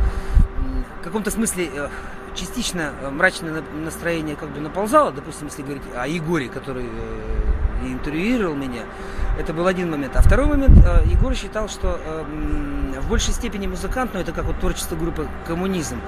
[1.00, 1.88] в каком-то смысле э,
[2.34, 8.54] частично э, мрачное настроение как бы наползало, допустим, если говорить о Егоре, который э, интервьюировал
[8.54, 8.82] меня,
[9.38, 10.16] это был один момент.
[10.16, 14.44] А второй момент, э, Егор считал, что э, в большей степени музыкант, но это как
[14.44, 16.00] вот творчество группы «Коммунизм»,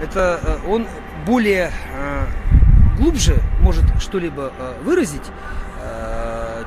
[0.00, 0.86] это он
[1.26, 1.72] более
[2.96, 4.52] глубже может что-либо
[4.84, 5.24] выразить,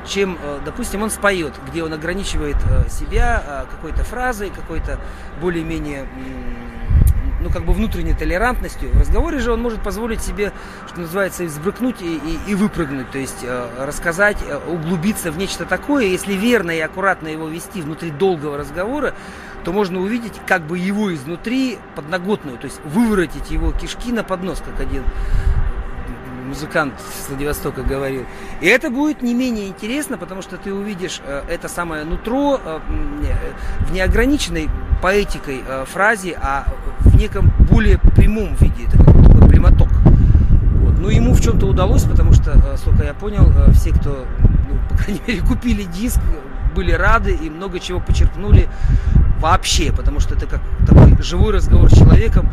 [0.06, 0.36] чем,
[0.66, 2.58] допустим, он споет, где он ограничивает
[2.90, 5.00] себя какой-то фразой, какой-то
[5.40, 6.06] более-менее
[7.42, 8.90] ну, как бы внутренней толерантностью.
[8.90, 10.52] В разговоре же он может позволить себе,
[10.88, 15.64] что называется, взбрыкнуть и, и, и выпрыгнуть, то есть э, рассказать, э, углубиться в нечто
[15.64, 16.06] такое.
[16.06, 19.14] Если верно и аккуратно его вести внутри долгого разговора,
[19.64, 24.62] то можно увидеть как бы его изнутри подноготную, то есть выворотить его кишки на поднос,
[24.64, 25.04] как один
[26.52, 28.26] музыкант с Владивостока говорил.
[28.60, 32.78] И это будет не менее интересно, потому что ты увидишь э, это самое нутро э,
[33.24, 34.68] э, в неограниченной
[35.00, 36.66] поэтикой фразе, а
[37.00, 38.84] в неком более прямом виде.
[38.86, 39.88] Это как такой прямоток.
[40.82, 40.98] Вот.
[40.98, 45.22] Но ему в чем-то удалось, потому что, сколько я понял, все, кто, ну, по крайней
[45.26, 46.20] мере, купили диск,
[46.76, 48.68] были рады и много чего почерпнули
[49.40, 52.48] вообще, потому что это как такой живой разговор с человеком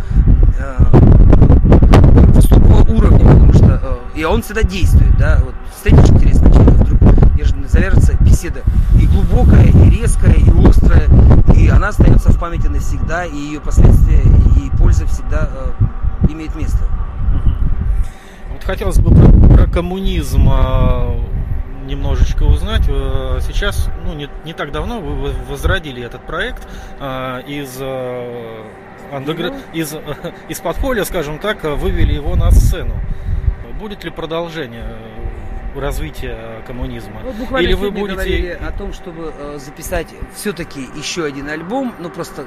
[2.34, 3.49] высокого уровня,
[4.15, 6.99] и он всегда действует, да, вот встретишь интересного человека, вдруг
[7.69, 8.61] завяжется беседа
[8.99, 11.07] и глубокая, и резкая, и острая,
[11.55, 14.21] и она остается в памяти навсегда, и ее последствия
[14.57, 16.80] и польза всегда э, имеет место.
[18.51, 21.19] Вот хотелось бы про, про коммунизм э,
[21.86, 22.86] немножечко узнать.
[22.88, 26.67] Э, сейчас, ну, не, не так давно вы возродили этот проект
[26.99, 28.63] э, из э,
[29.11, 29.53] андегр...
[29.73, 29.95] из,
[30.49, 32.95] из подполья, скажем так, вывели его на сцену.
[33.80, 34.97] Будет ли продолжение
[35.73, 37.21] развития коммунизма?
[37.23, 42.09] Вот буквально Или вы будете говорили о том, чтобы записать все-таки еще один альбом, ну
[42.09, 42.45] просто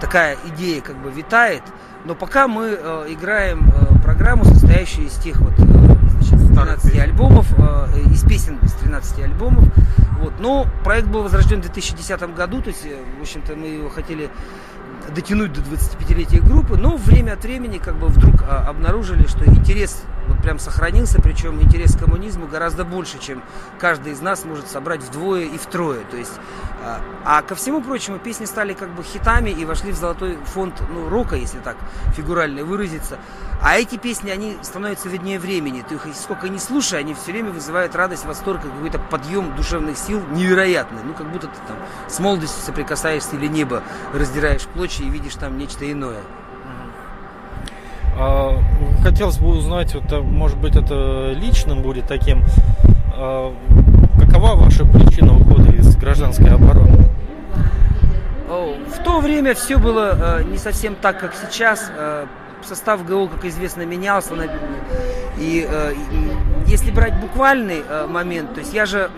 [0.00, 1.62] такая идея как бы витает.
[2.04, 5.62] Но пока мы э, играем э, программу, состоящую из тех вот э,
[6.20, 9.64] значит, 13 альбомов, э, из песен из 13 альбомов.
[10.20, 10.34] Вот.
[10.38, 14.30] Но проект был возрожден в 2010 году, то есть, э, в общем-то, мы его хотели
[15.12, 20.02] дотянуть до 25-летия группы, но время от времени как бы вдруг а, обнаружили, что интерес
[20.26, 23.42] вот прям сохранился, причем интерес к коммунизму гораздо больше, чем
[23.78, 26.00] каждый из нас может собрать вдвое и втрое.
[26.10, 26.32] То есть,
[26.82, 30.74] а, а ко всему прочему, песни стали как бы хитами и вошли в золотой фонд
[30.92, 31.76] ну, рока, если так
[32.14, 33.18] фигурально выразиться.
[33.62, 35.84] А эти песни, они становятся виднее времени.
[35.88, 40.22] Ты их сколько не слушай, они все время вызывают радость, восторг, какой-то подъем душевных сил
[40.32, 41.02] невероятный.
[41.04, 41.76] Ну, как будто ты там
[42.08, 46.20] с молодостью соприкасаешься или небо раздираешь плочи и видишь там нечто иное.
[48.18, 48.58] А,
[49.06, 52.42] хотелось бы узнать, вот, а, может быть, это личным будет таким.
[53.14, 53.54] А,
[54.18, 57.08] какова ваша причина ухода из гражданской обороны?
[58.48, 61.90] В то время все было не совсем так, как сейчас
[62.62, 64.34] состав ГО, как известно, менялся.
[65.38, 65.68] И,
[66.66, 69.10] если брать буквальный момент, то есть я же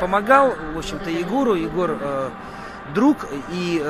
[0.00, 1.54] помогал, в общем-то, Егору.
[1.54, 1.96] Егор
[2.94, 3.82] друг, и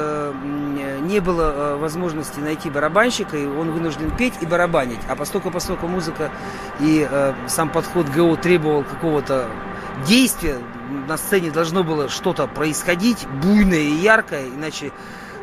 [1.02, 5.00] не было возможности найти барабанщика, и он вынужден петь и барабанить.
[5.08, 6.30] А поскольку, поскольку музыка
[6.80, 7.08] и
[7.46, 9.48] сам подход ГО требовал какого-то
[10.06, 10.58] действия,
[11.08, 14.92] на сцене должно было что-то происходить, буйное и яркое, иначе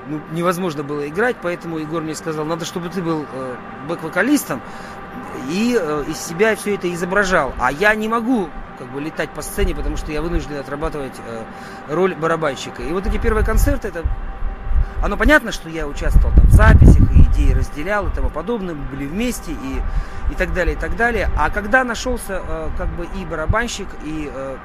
[0.07, 3.55] ну, невозможно было играть, поэтому Егор мне сказал, надо, чтобы ты был э,
[3.87, 4.61] бэк-вокалистом
[5.49, 7.53] и э, из себя все это изображал.
[7.59, 11.43] А я не могу как бы летать по сцене, потому что я вынужден отрабатывать э,
[11.89, 12.81] роль барабанщика.
[12.83, 14.03] И вот эти первые концерты, это
[15.01, 18.85] оно понятно, что я участвовал там в записях, и идеи разделял и тому подобное, мы
[18.85, 19.81] были вместе и,
[20.31, 21.29] и так далее, и так далее.
[21.37, 24.57] А когда нашелся э, как бы и барабанщик, и э,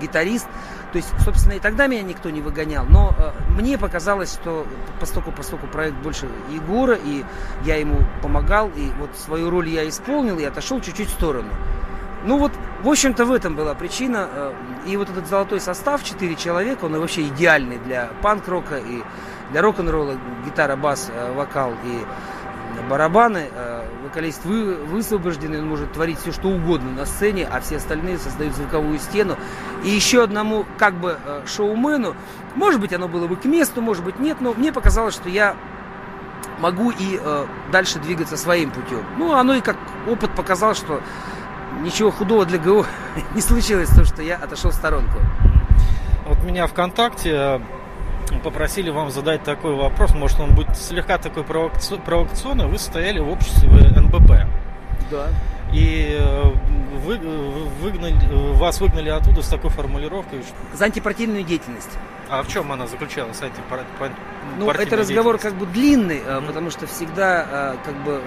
[0.00, 0.46] гитарист,
[0.92, 4.66] то есть, собственно, и тогда меня никто не выгонял, но э, мне показалось, что
[5.00, 7.24] постоку, постоку проект больше Егора, и
[7.64, 11.50] я ему помогал, и вот свою роль я исполнил, и отошел чуть-чуть в сторону.
[12.24, 14.28] Ну вот, в общем-то, в этом была причина.
[14.32, 14.52] Э,
[14.86, 19.02] и вот этот золотой состав, четыре человека, он вообще идеальный для панк-рока и
[19.50, 22.04] для рок-н-ролла, гитара, бас, э, вокал и
[22.88, 23.48] барабаны.
[23.52, 23.77] Э,
[24.08, 28.54] вокалист вы, высвобожденный, он может творить все, что угодно на сцене, а все остальные создают
[28.54, 29.36] звуковую стену.
[29.84, 32.16] И еще одному, как бы, э, шоумену,
[32.54, 35.54] может быть, оно было бы к месту, может быть, нет, но мне показалось, что я
[36.58, 39.04] могу и э, дальше двигаться своим путем.
[39.18, 41.00] Ну, оно и как опыт показал, что
[41.82, 42.86] ничего худого для ГО
[43.34, 45.18] не случилось, то, что я отошел в сторонку.
[46.26, 47.60] Вот меня ВКонтакте
[48.40, 53.68] попросили вам задать такой вопрос, может он будет слегка такой провокационный, вы стояли в обществе
[53.68, 54.46] НБП.
[55.10, 55.28] Да.
[55.72, 56.42] И э,
[57.04, 58.14] вы, выгнали,
[58.54, 60.42] вас выгнали оттуда с такой формулировкой.
[60.72, 61.90] За антипартийную деятельность.
[62.30, 64.16] А в чем она заключалась, антипартийная
[64.58, 66.46] Ну, это разговор как бы длинный, mm-hmm.
[66.46, 68.22] потому что всегда э, как бы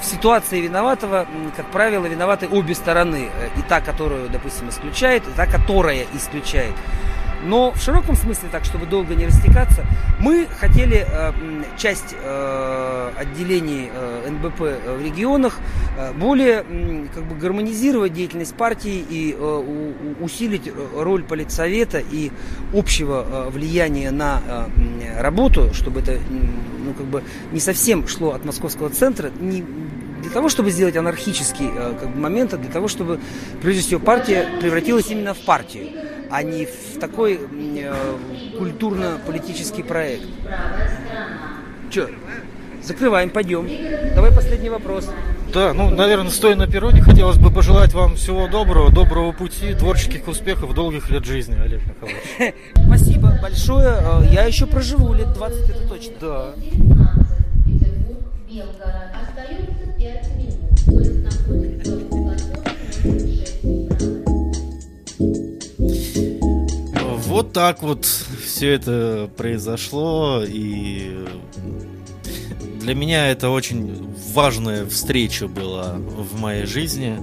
[0.00, 1.26] в ситуации виноватого,
[1.56, 3.30] как правило, виноваты обе стороны.
[3.56, 6.74] И та, которую, допустим, исключает, и та, которая исключает.
[7.44, 9.86] Но в широком смысле, так чтобы долго не растекаться,
[10.18, 11.32] мы хотели э,
[11.76, 15.58] часть э, отделений э, НБП в регионах
[15.96, 22.32] э, более э, как бы гармонизировать деятельность партии и э, усилить роль политсовета и
[22.74, 27.22] общего э, влияния на э, работу, чтобы это ну, как бы
[27.52, 29.64] не совсем шло от московского центра, не
[30.22, 33.20] для того, чтобы сделать анархический э, как бы, момент, а для того, чтобы,
[33.62, 35.88] прежде всего, партия превратилась именно в партию
[36.30, 37.94] а не в такой э,
[38.58, 40.24] культурно-политический проект.
[41.90, 42.08] Че,
[42.82, 43.68] закрываем, пойдем.
[44.14, 45.08] Давай последний вопрос.
[45.52, 50.28] Да, ну, наверное, стоя на перроне, хотелось бы пожелать вам всего доброго, доброго пути, творческих
[50.28, 52.54] успехов, долгих лет жизни, Олег Михайлович.
[52.74, 53.96] Спасибо большое.
[53.98, 56.12] Э, я еще проживу лет 20, это точно.
[56.20, 56.54] Да.
[67.38, 71.24] Вот так вот все это произошло, и
[72.80, 77.16] для меня это очень важная встреча была в моей жизни.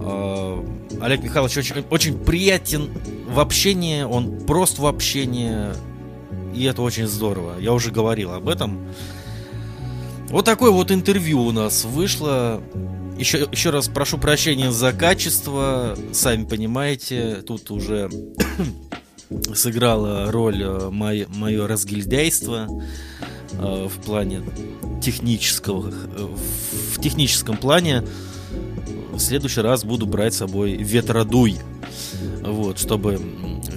[0.00, 0.66] А,
[1.00, 2.90] Олег Михайлович очень, очень приятен
[3.28, 5.68] в общении, он прост в общении,
[6.52, 7.60] и это очень здорово.
[7.60, 8.88] Я уже говорил об этом.
[10.30, 12.60] Вот такое вот интервью у нас вышло.
[13.16, 15.96] еще, еще раз прошу прощения за качество.
[16.12, 18.10] Сами понимаете, тут уже
[19.54, 22.68] сыграла роль э, мое, мое разгильдяйство
[23.52, 24.42] э, в плане
[25.02, 26.28] технического, э,
[26.94, 28.04] в техническом плане.
[29.12, 31.56] В следующий раз буду брать с собой ветродуй,
[32.42, 33.20] вот, чтобы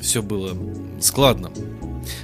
[0.02, 0.56] все было
[1.02, 1.52] складно.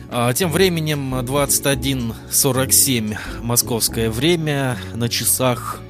[0.09, 5.81] А тем временем 21.47 московское время на часах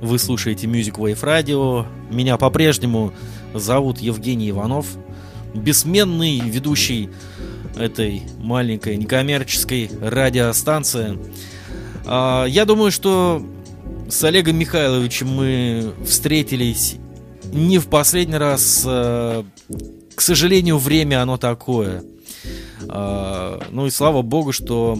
[0.00, 1.86] вы слушаете Music Wave Radio.
[2.10, 3.12] Меня по-прежнему
[3.54, 4.86] зовут Евгений Иванов,
[5.54, 7.10] бессменный ведущий
[7.76, 11.18] этой маленькой некоммерческой радиостанции.
[12.06, 13.44] А, я думаю, что
[14.08, 16.96] с Олегом Михайловичем мы встретились
[17.52, 18.84] не в последний раз.
[18.86, 19.44] А,
[20.14, 22.02] к сожалению, время оно такое.
[22.88, 24.98] А, ну и слава богу, что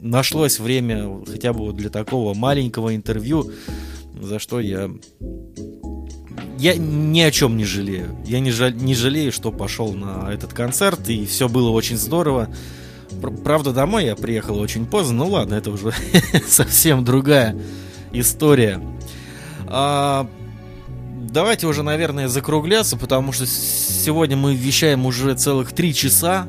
[0.00, 3.50] нашлось время хотя бы для такого маленького интервью
[4.20, 4.90] за что я...
[6.58, 8.16] Я ни о чем не жалею.
[8.24, 12.48] Я не, жаль, не жалею, что пошел на этот концерт, и все было очень здорово.
[13.44, 15.92] Правда, домой я приехал очень поздно, ну ладно, это уже
[16.46, 17.56] совсем другая
[18.12, 18.80] история.
[19.66, 20.28] А,
[21.30, 26.46] давайте уже, наверное, закругляться, потому что сегодня мы вещаем уже целых три часа.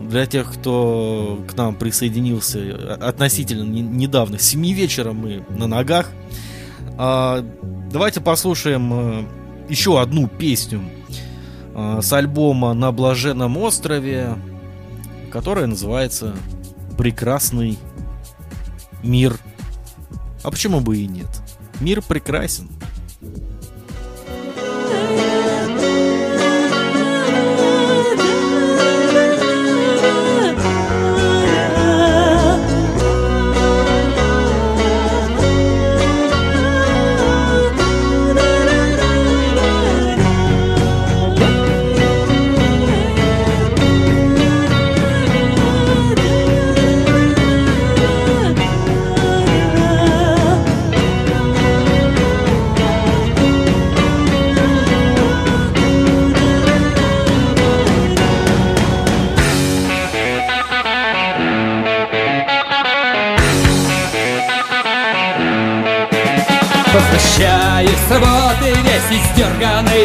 [0.00, 6.10] Для тех, кто к нам присоединился а, относительно недавно, с 7 вечера мы на ногах.
[6.96, 7.44] А,
[7.90, 9.24] давайте послушаем э,
[9.68, 10.82] еще одну песню
[11.74, 14.36] э, с альбома «На блаженном острове»,
[15.30, 16.34] которая называется
[16.96, 17.78] «Прекрасный
[19.02, 19.36] мир».
[20.42, 21.28] А почему бы и нет?
[21.80, 22.68] Мир прекрасен.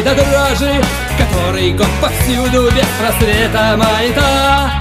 [0.00, 0.82] Издерганный до дрожи
[1.18, 4.72] Который год повсюду без просвета маята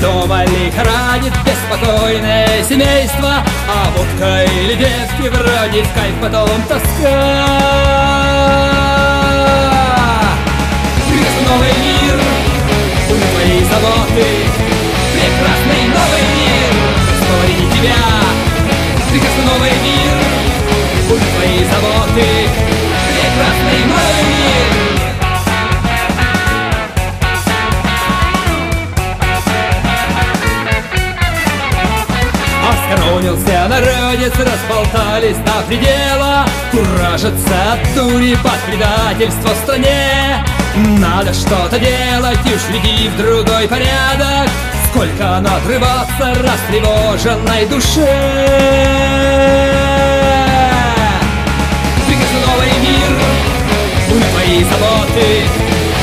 [0.00, 7.46] Дома лихорадит беспокойное семейство А водка или девки вроде в кайф потом тоска.
[11.08, 12.20] Прекрасный новый мир,
[13.08, 14.53] уже твои заботы
[33.68, 40.44] народец, разболтались до предела Куражится от дури под предательство в стране.
[40.98, 44.50] Надо что-то делать и уж веди в другой порядок.
[44.90, 48.10] Сколько надрываться растревоженной душе.
[52.46, 53.12] Новый мир.
[54.08, 55.44] Будь твои заботы.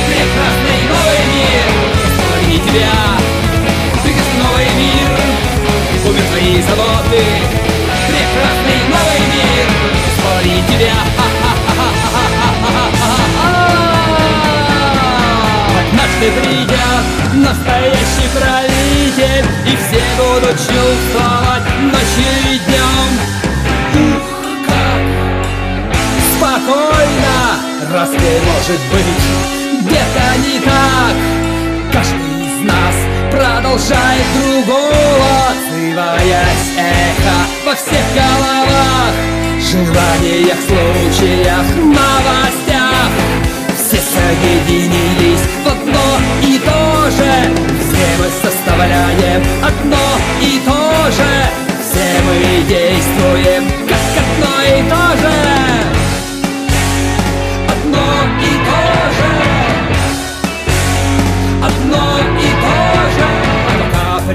[0.07, 1.67] Прекрасный новый мир.
[2.05, 2.93] Вспомни тебя.
[4.03, 4.90] Прекрасный новый мир
[6.41, 7.23] Твои заботы
[8.07, 9.65] Прекрасный новый мир
[10.07, 10.97] Вспомни тебя
[15.79, 23.09] Однажды придет настоящий правитель И все будут чувствовать ночью и днем
[26.37, 27.37] спокойно
[27.93, 31.15] Разве может быть где-то не так?
[31.93, 32.30] Каждый
[33.71, 39.13] продолжает другого Отзываясь эхо во всех головах
[39.59, 43.11] Желаниях, случаях, новостях.
[43.77, 47.53] Все соединились в одно и то же.
[47.79, 49.97] Все мы составляем одно
[50.41, 51.31] и то же.
[51.79, 55.50] Все мы действуем как одно и то же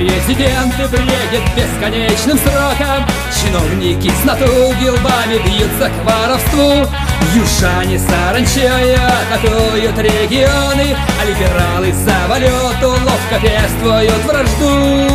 [0.07, 3.04] Президенты бредят бесконечным сроком.
[3.34, 6.86] Чиновники с натуги лбами бьются к воровству.
[7.34, 10.96] Южане саранчою атакуют регионы.
[11.20, 15.09] А либералы за валюту ловко пествуют вражду.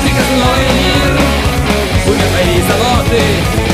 [0.00, 1.18] Прекрасной мир,
[2.06, 3.71] умер твои заводы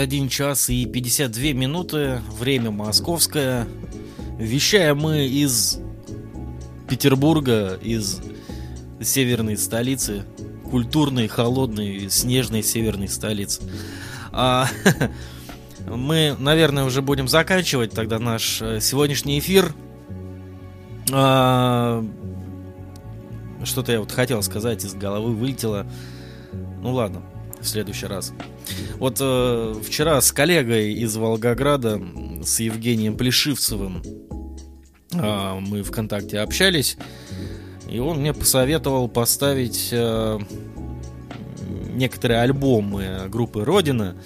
[0.00, 3.66] 21 час и 52 минуты, время московское.
[4.38, 5.78] Вещаем мы из
[6.88, 8.18] Петербурга, из
[9.02, 10.24] северной столицы,
[10.70, 13.60] культурной, холодной, снежной северной столицы.
[14.32, 14.68] А,
[15.86, 19.74] мы, наверное, уже будем заканчивать тогда наш э, сегодняшний эфир.
[21.12, 22.02] А,
[23.64, 25.86] что-то я вот хотел сказать, из головы вылетело.
[26.80, 27.20] Ну ладно,
[27.60, 28.32] в следующий раз.
[28.98, 32.00] Вот э, вчера с коллегой из Волгограда,
[32.44, 34.02] с Евгением Плешивцевым,
[35.12, 36.96] э, мы ВКонтакте общались,
[37.88, 40.38] и он мне посоветовал поставить э,
[41.94, 44.16] некоторые альбомы группы Родина.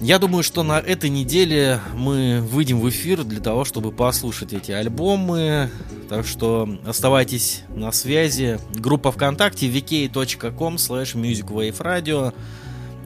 [0.00, 4.70] Я думаю, что на этой неделе мы выйдем в эфир для того, чтобы послушать эти
[4.70, 5.70] альбомы.
[6.10, 8.58] Так что оставайтесь на связи.
[8.74, 12.34] Группа ВКонтакте vk.com slash musicwaveradio.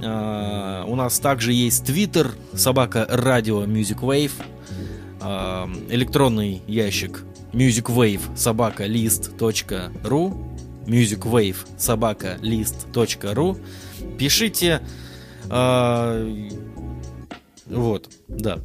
[0.01, 4.33] Uh, у нас также есть Твиттер, собака радио Music Wave,
[5.21, 10.37] uh, электронный ящик musicwave собака list.ru
[10.87, 13.61] musicwave собака list.ru
[14.17, 14.83] Пишите
[15.49, 16.69] uh,
[17.67, 18.61] вот, да.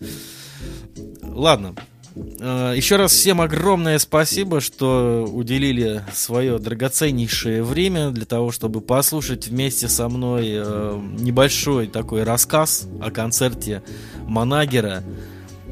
[1.22, 1.74] Ладно.
[2.16, 9.48] Э, Еще раз всем огромное спасибо, что уделили свое драгоценнейшее время для того, чтобы послушать
[9.48, 13.82] вместе со мной э, небольшой такой рассказ о концерте
[14.26, 15.02] Манагера.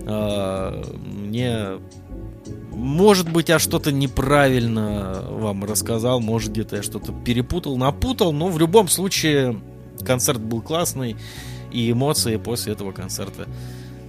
[0.05, 1.78] Э, мне
[2.72, 8.59] может быть, я что-то неправильно вам рассказал, может, где-то я что-то перепутал, напутал, но в
[8.59, 9.61] любом случае
[10.05, 11.16] концерт был классный
[11.70, 13.47] и эмоции после этого концерта,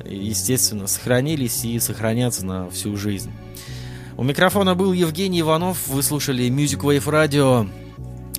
[0.05, 3.31] естественно, сохранились и сохранятся на всю жизнь.
[4.17, 7.69] У микрофона был Евгений Иванов, вы слушали Music Wave Radio.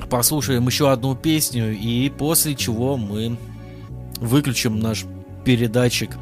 [0.09, 3.37] Послушаем еще одну песню, и после чего мы
[4.19, 5.05] выключим наш
[5.45, 6.17] передатчик.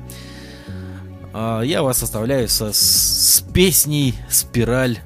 [1.34, 4.98] А, я вас оставляю со, с песней «Спираль».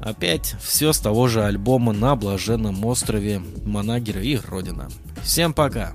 [0.00, 4.88] Опять все с того же альбома на Блаженном острове Манагера и Родина.
[5.22, 5.94] Всем пока!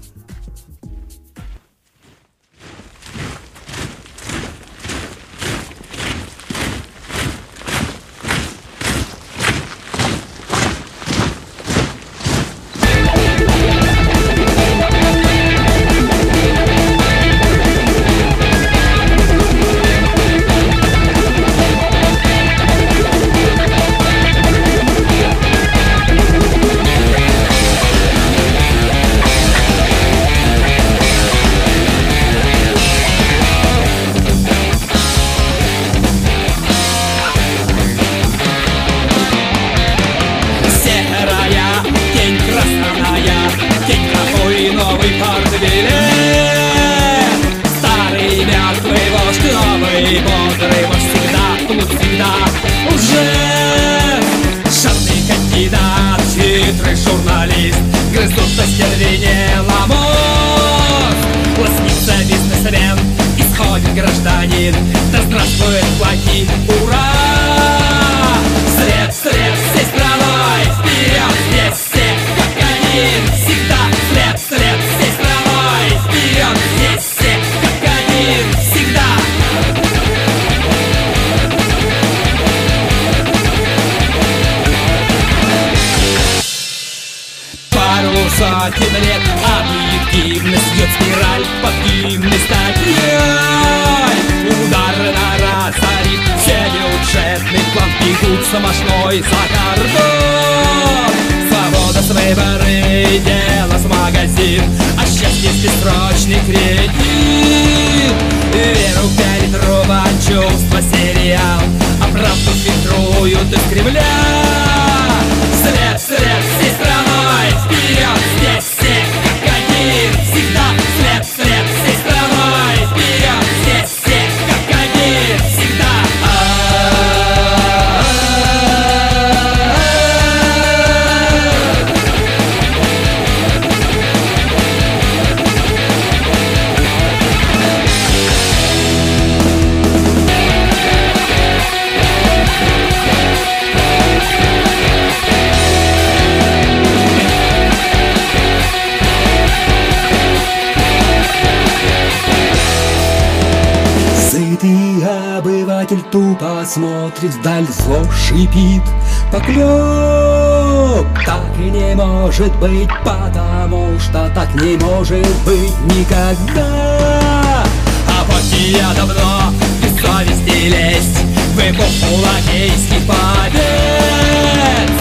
[158.29, 158.83] шипит
[159.31, 167.63] поклеп Так и не может быть, потому что так не может быть никогда.
[168.07, 169.51] А вот я давно
[169.81, 171.19] без совести лезть
[171.55, 173.59] В эпоху лакейских побед.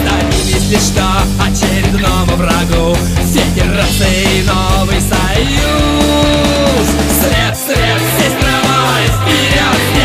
[0.03, 1.05] Добились лишь что
[1.39, 2.95] очередному врагу.
[3.25, 6.87] Все расы и новый союз.
[7.21, 9.98] След, след, все страной вперед,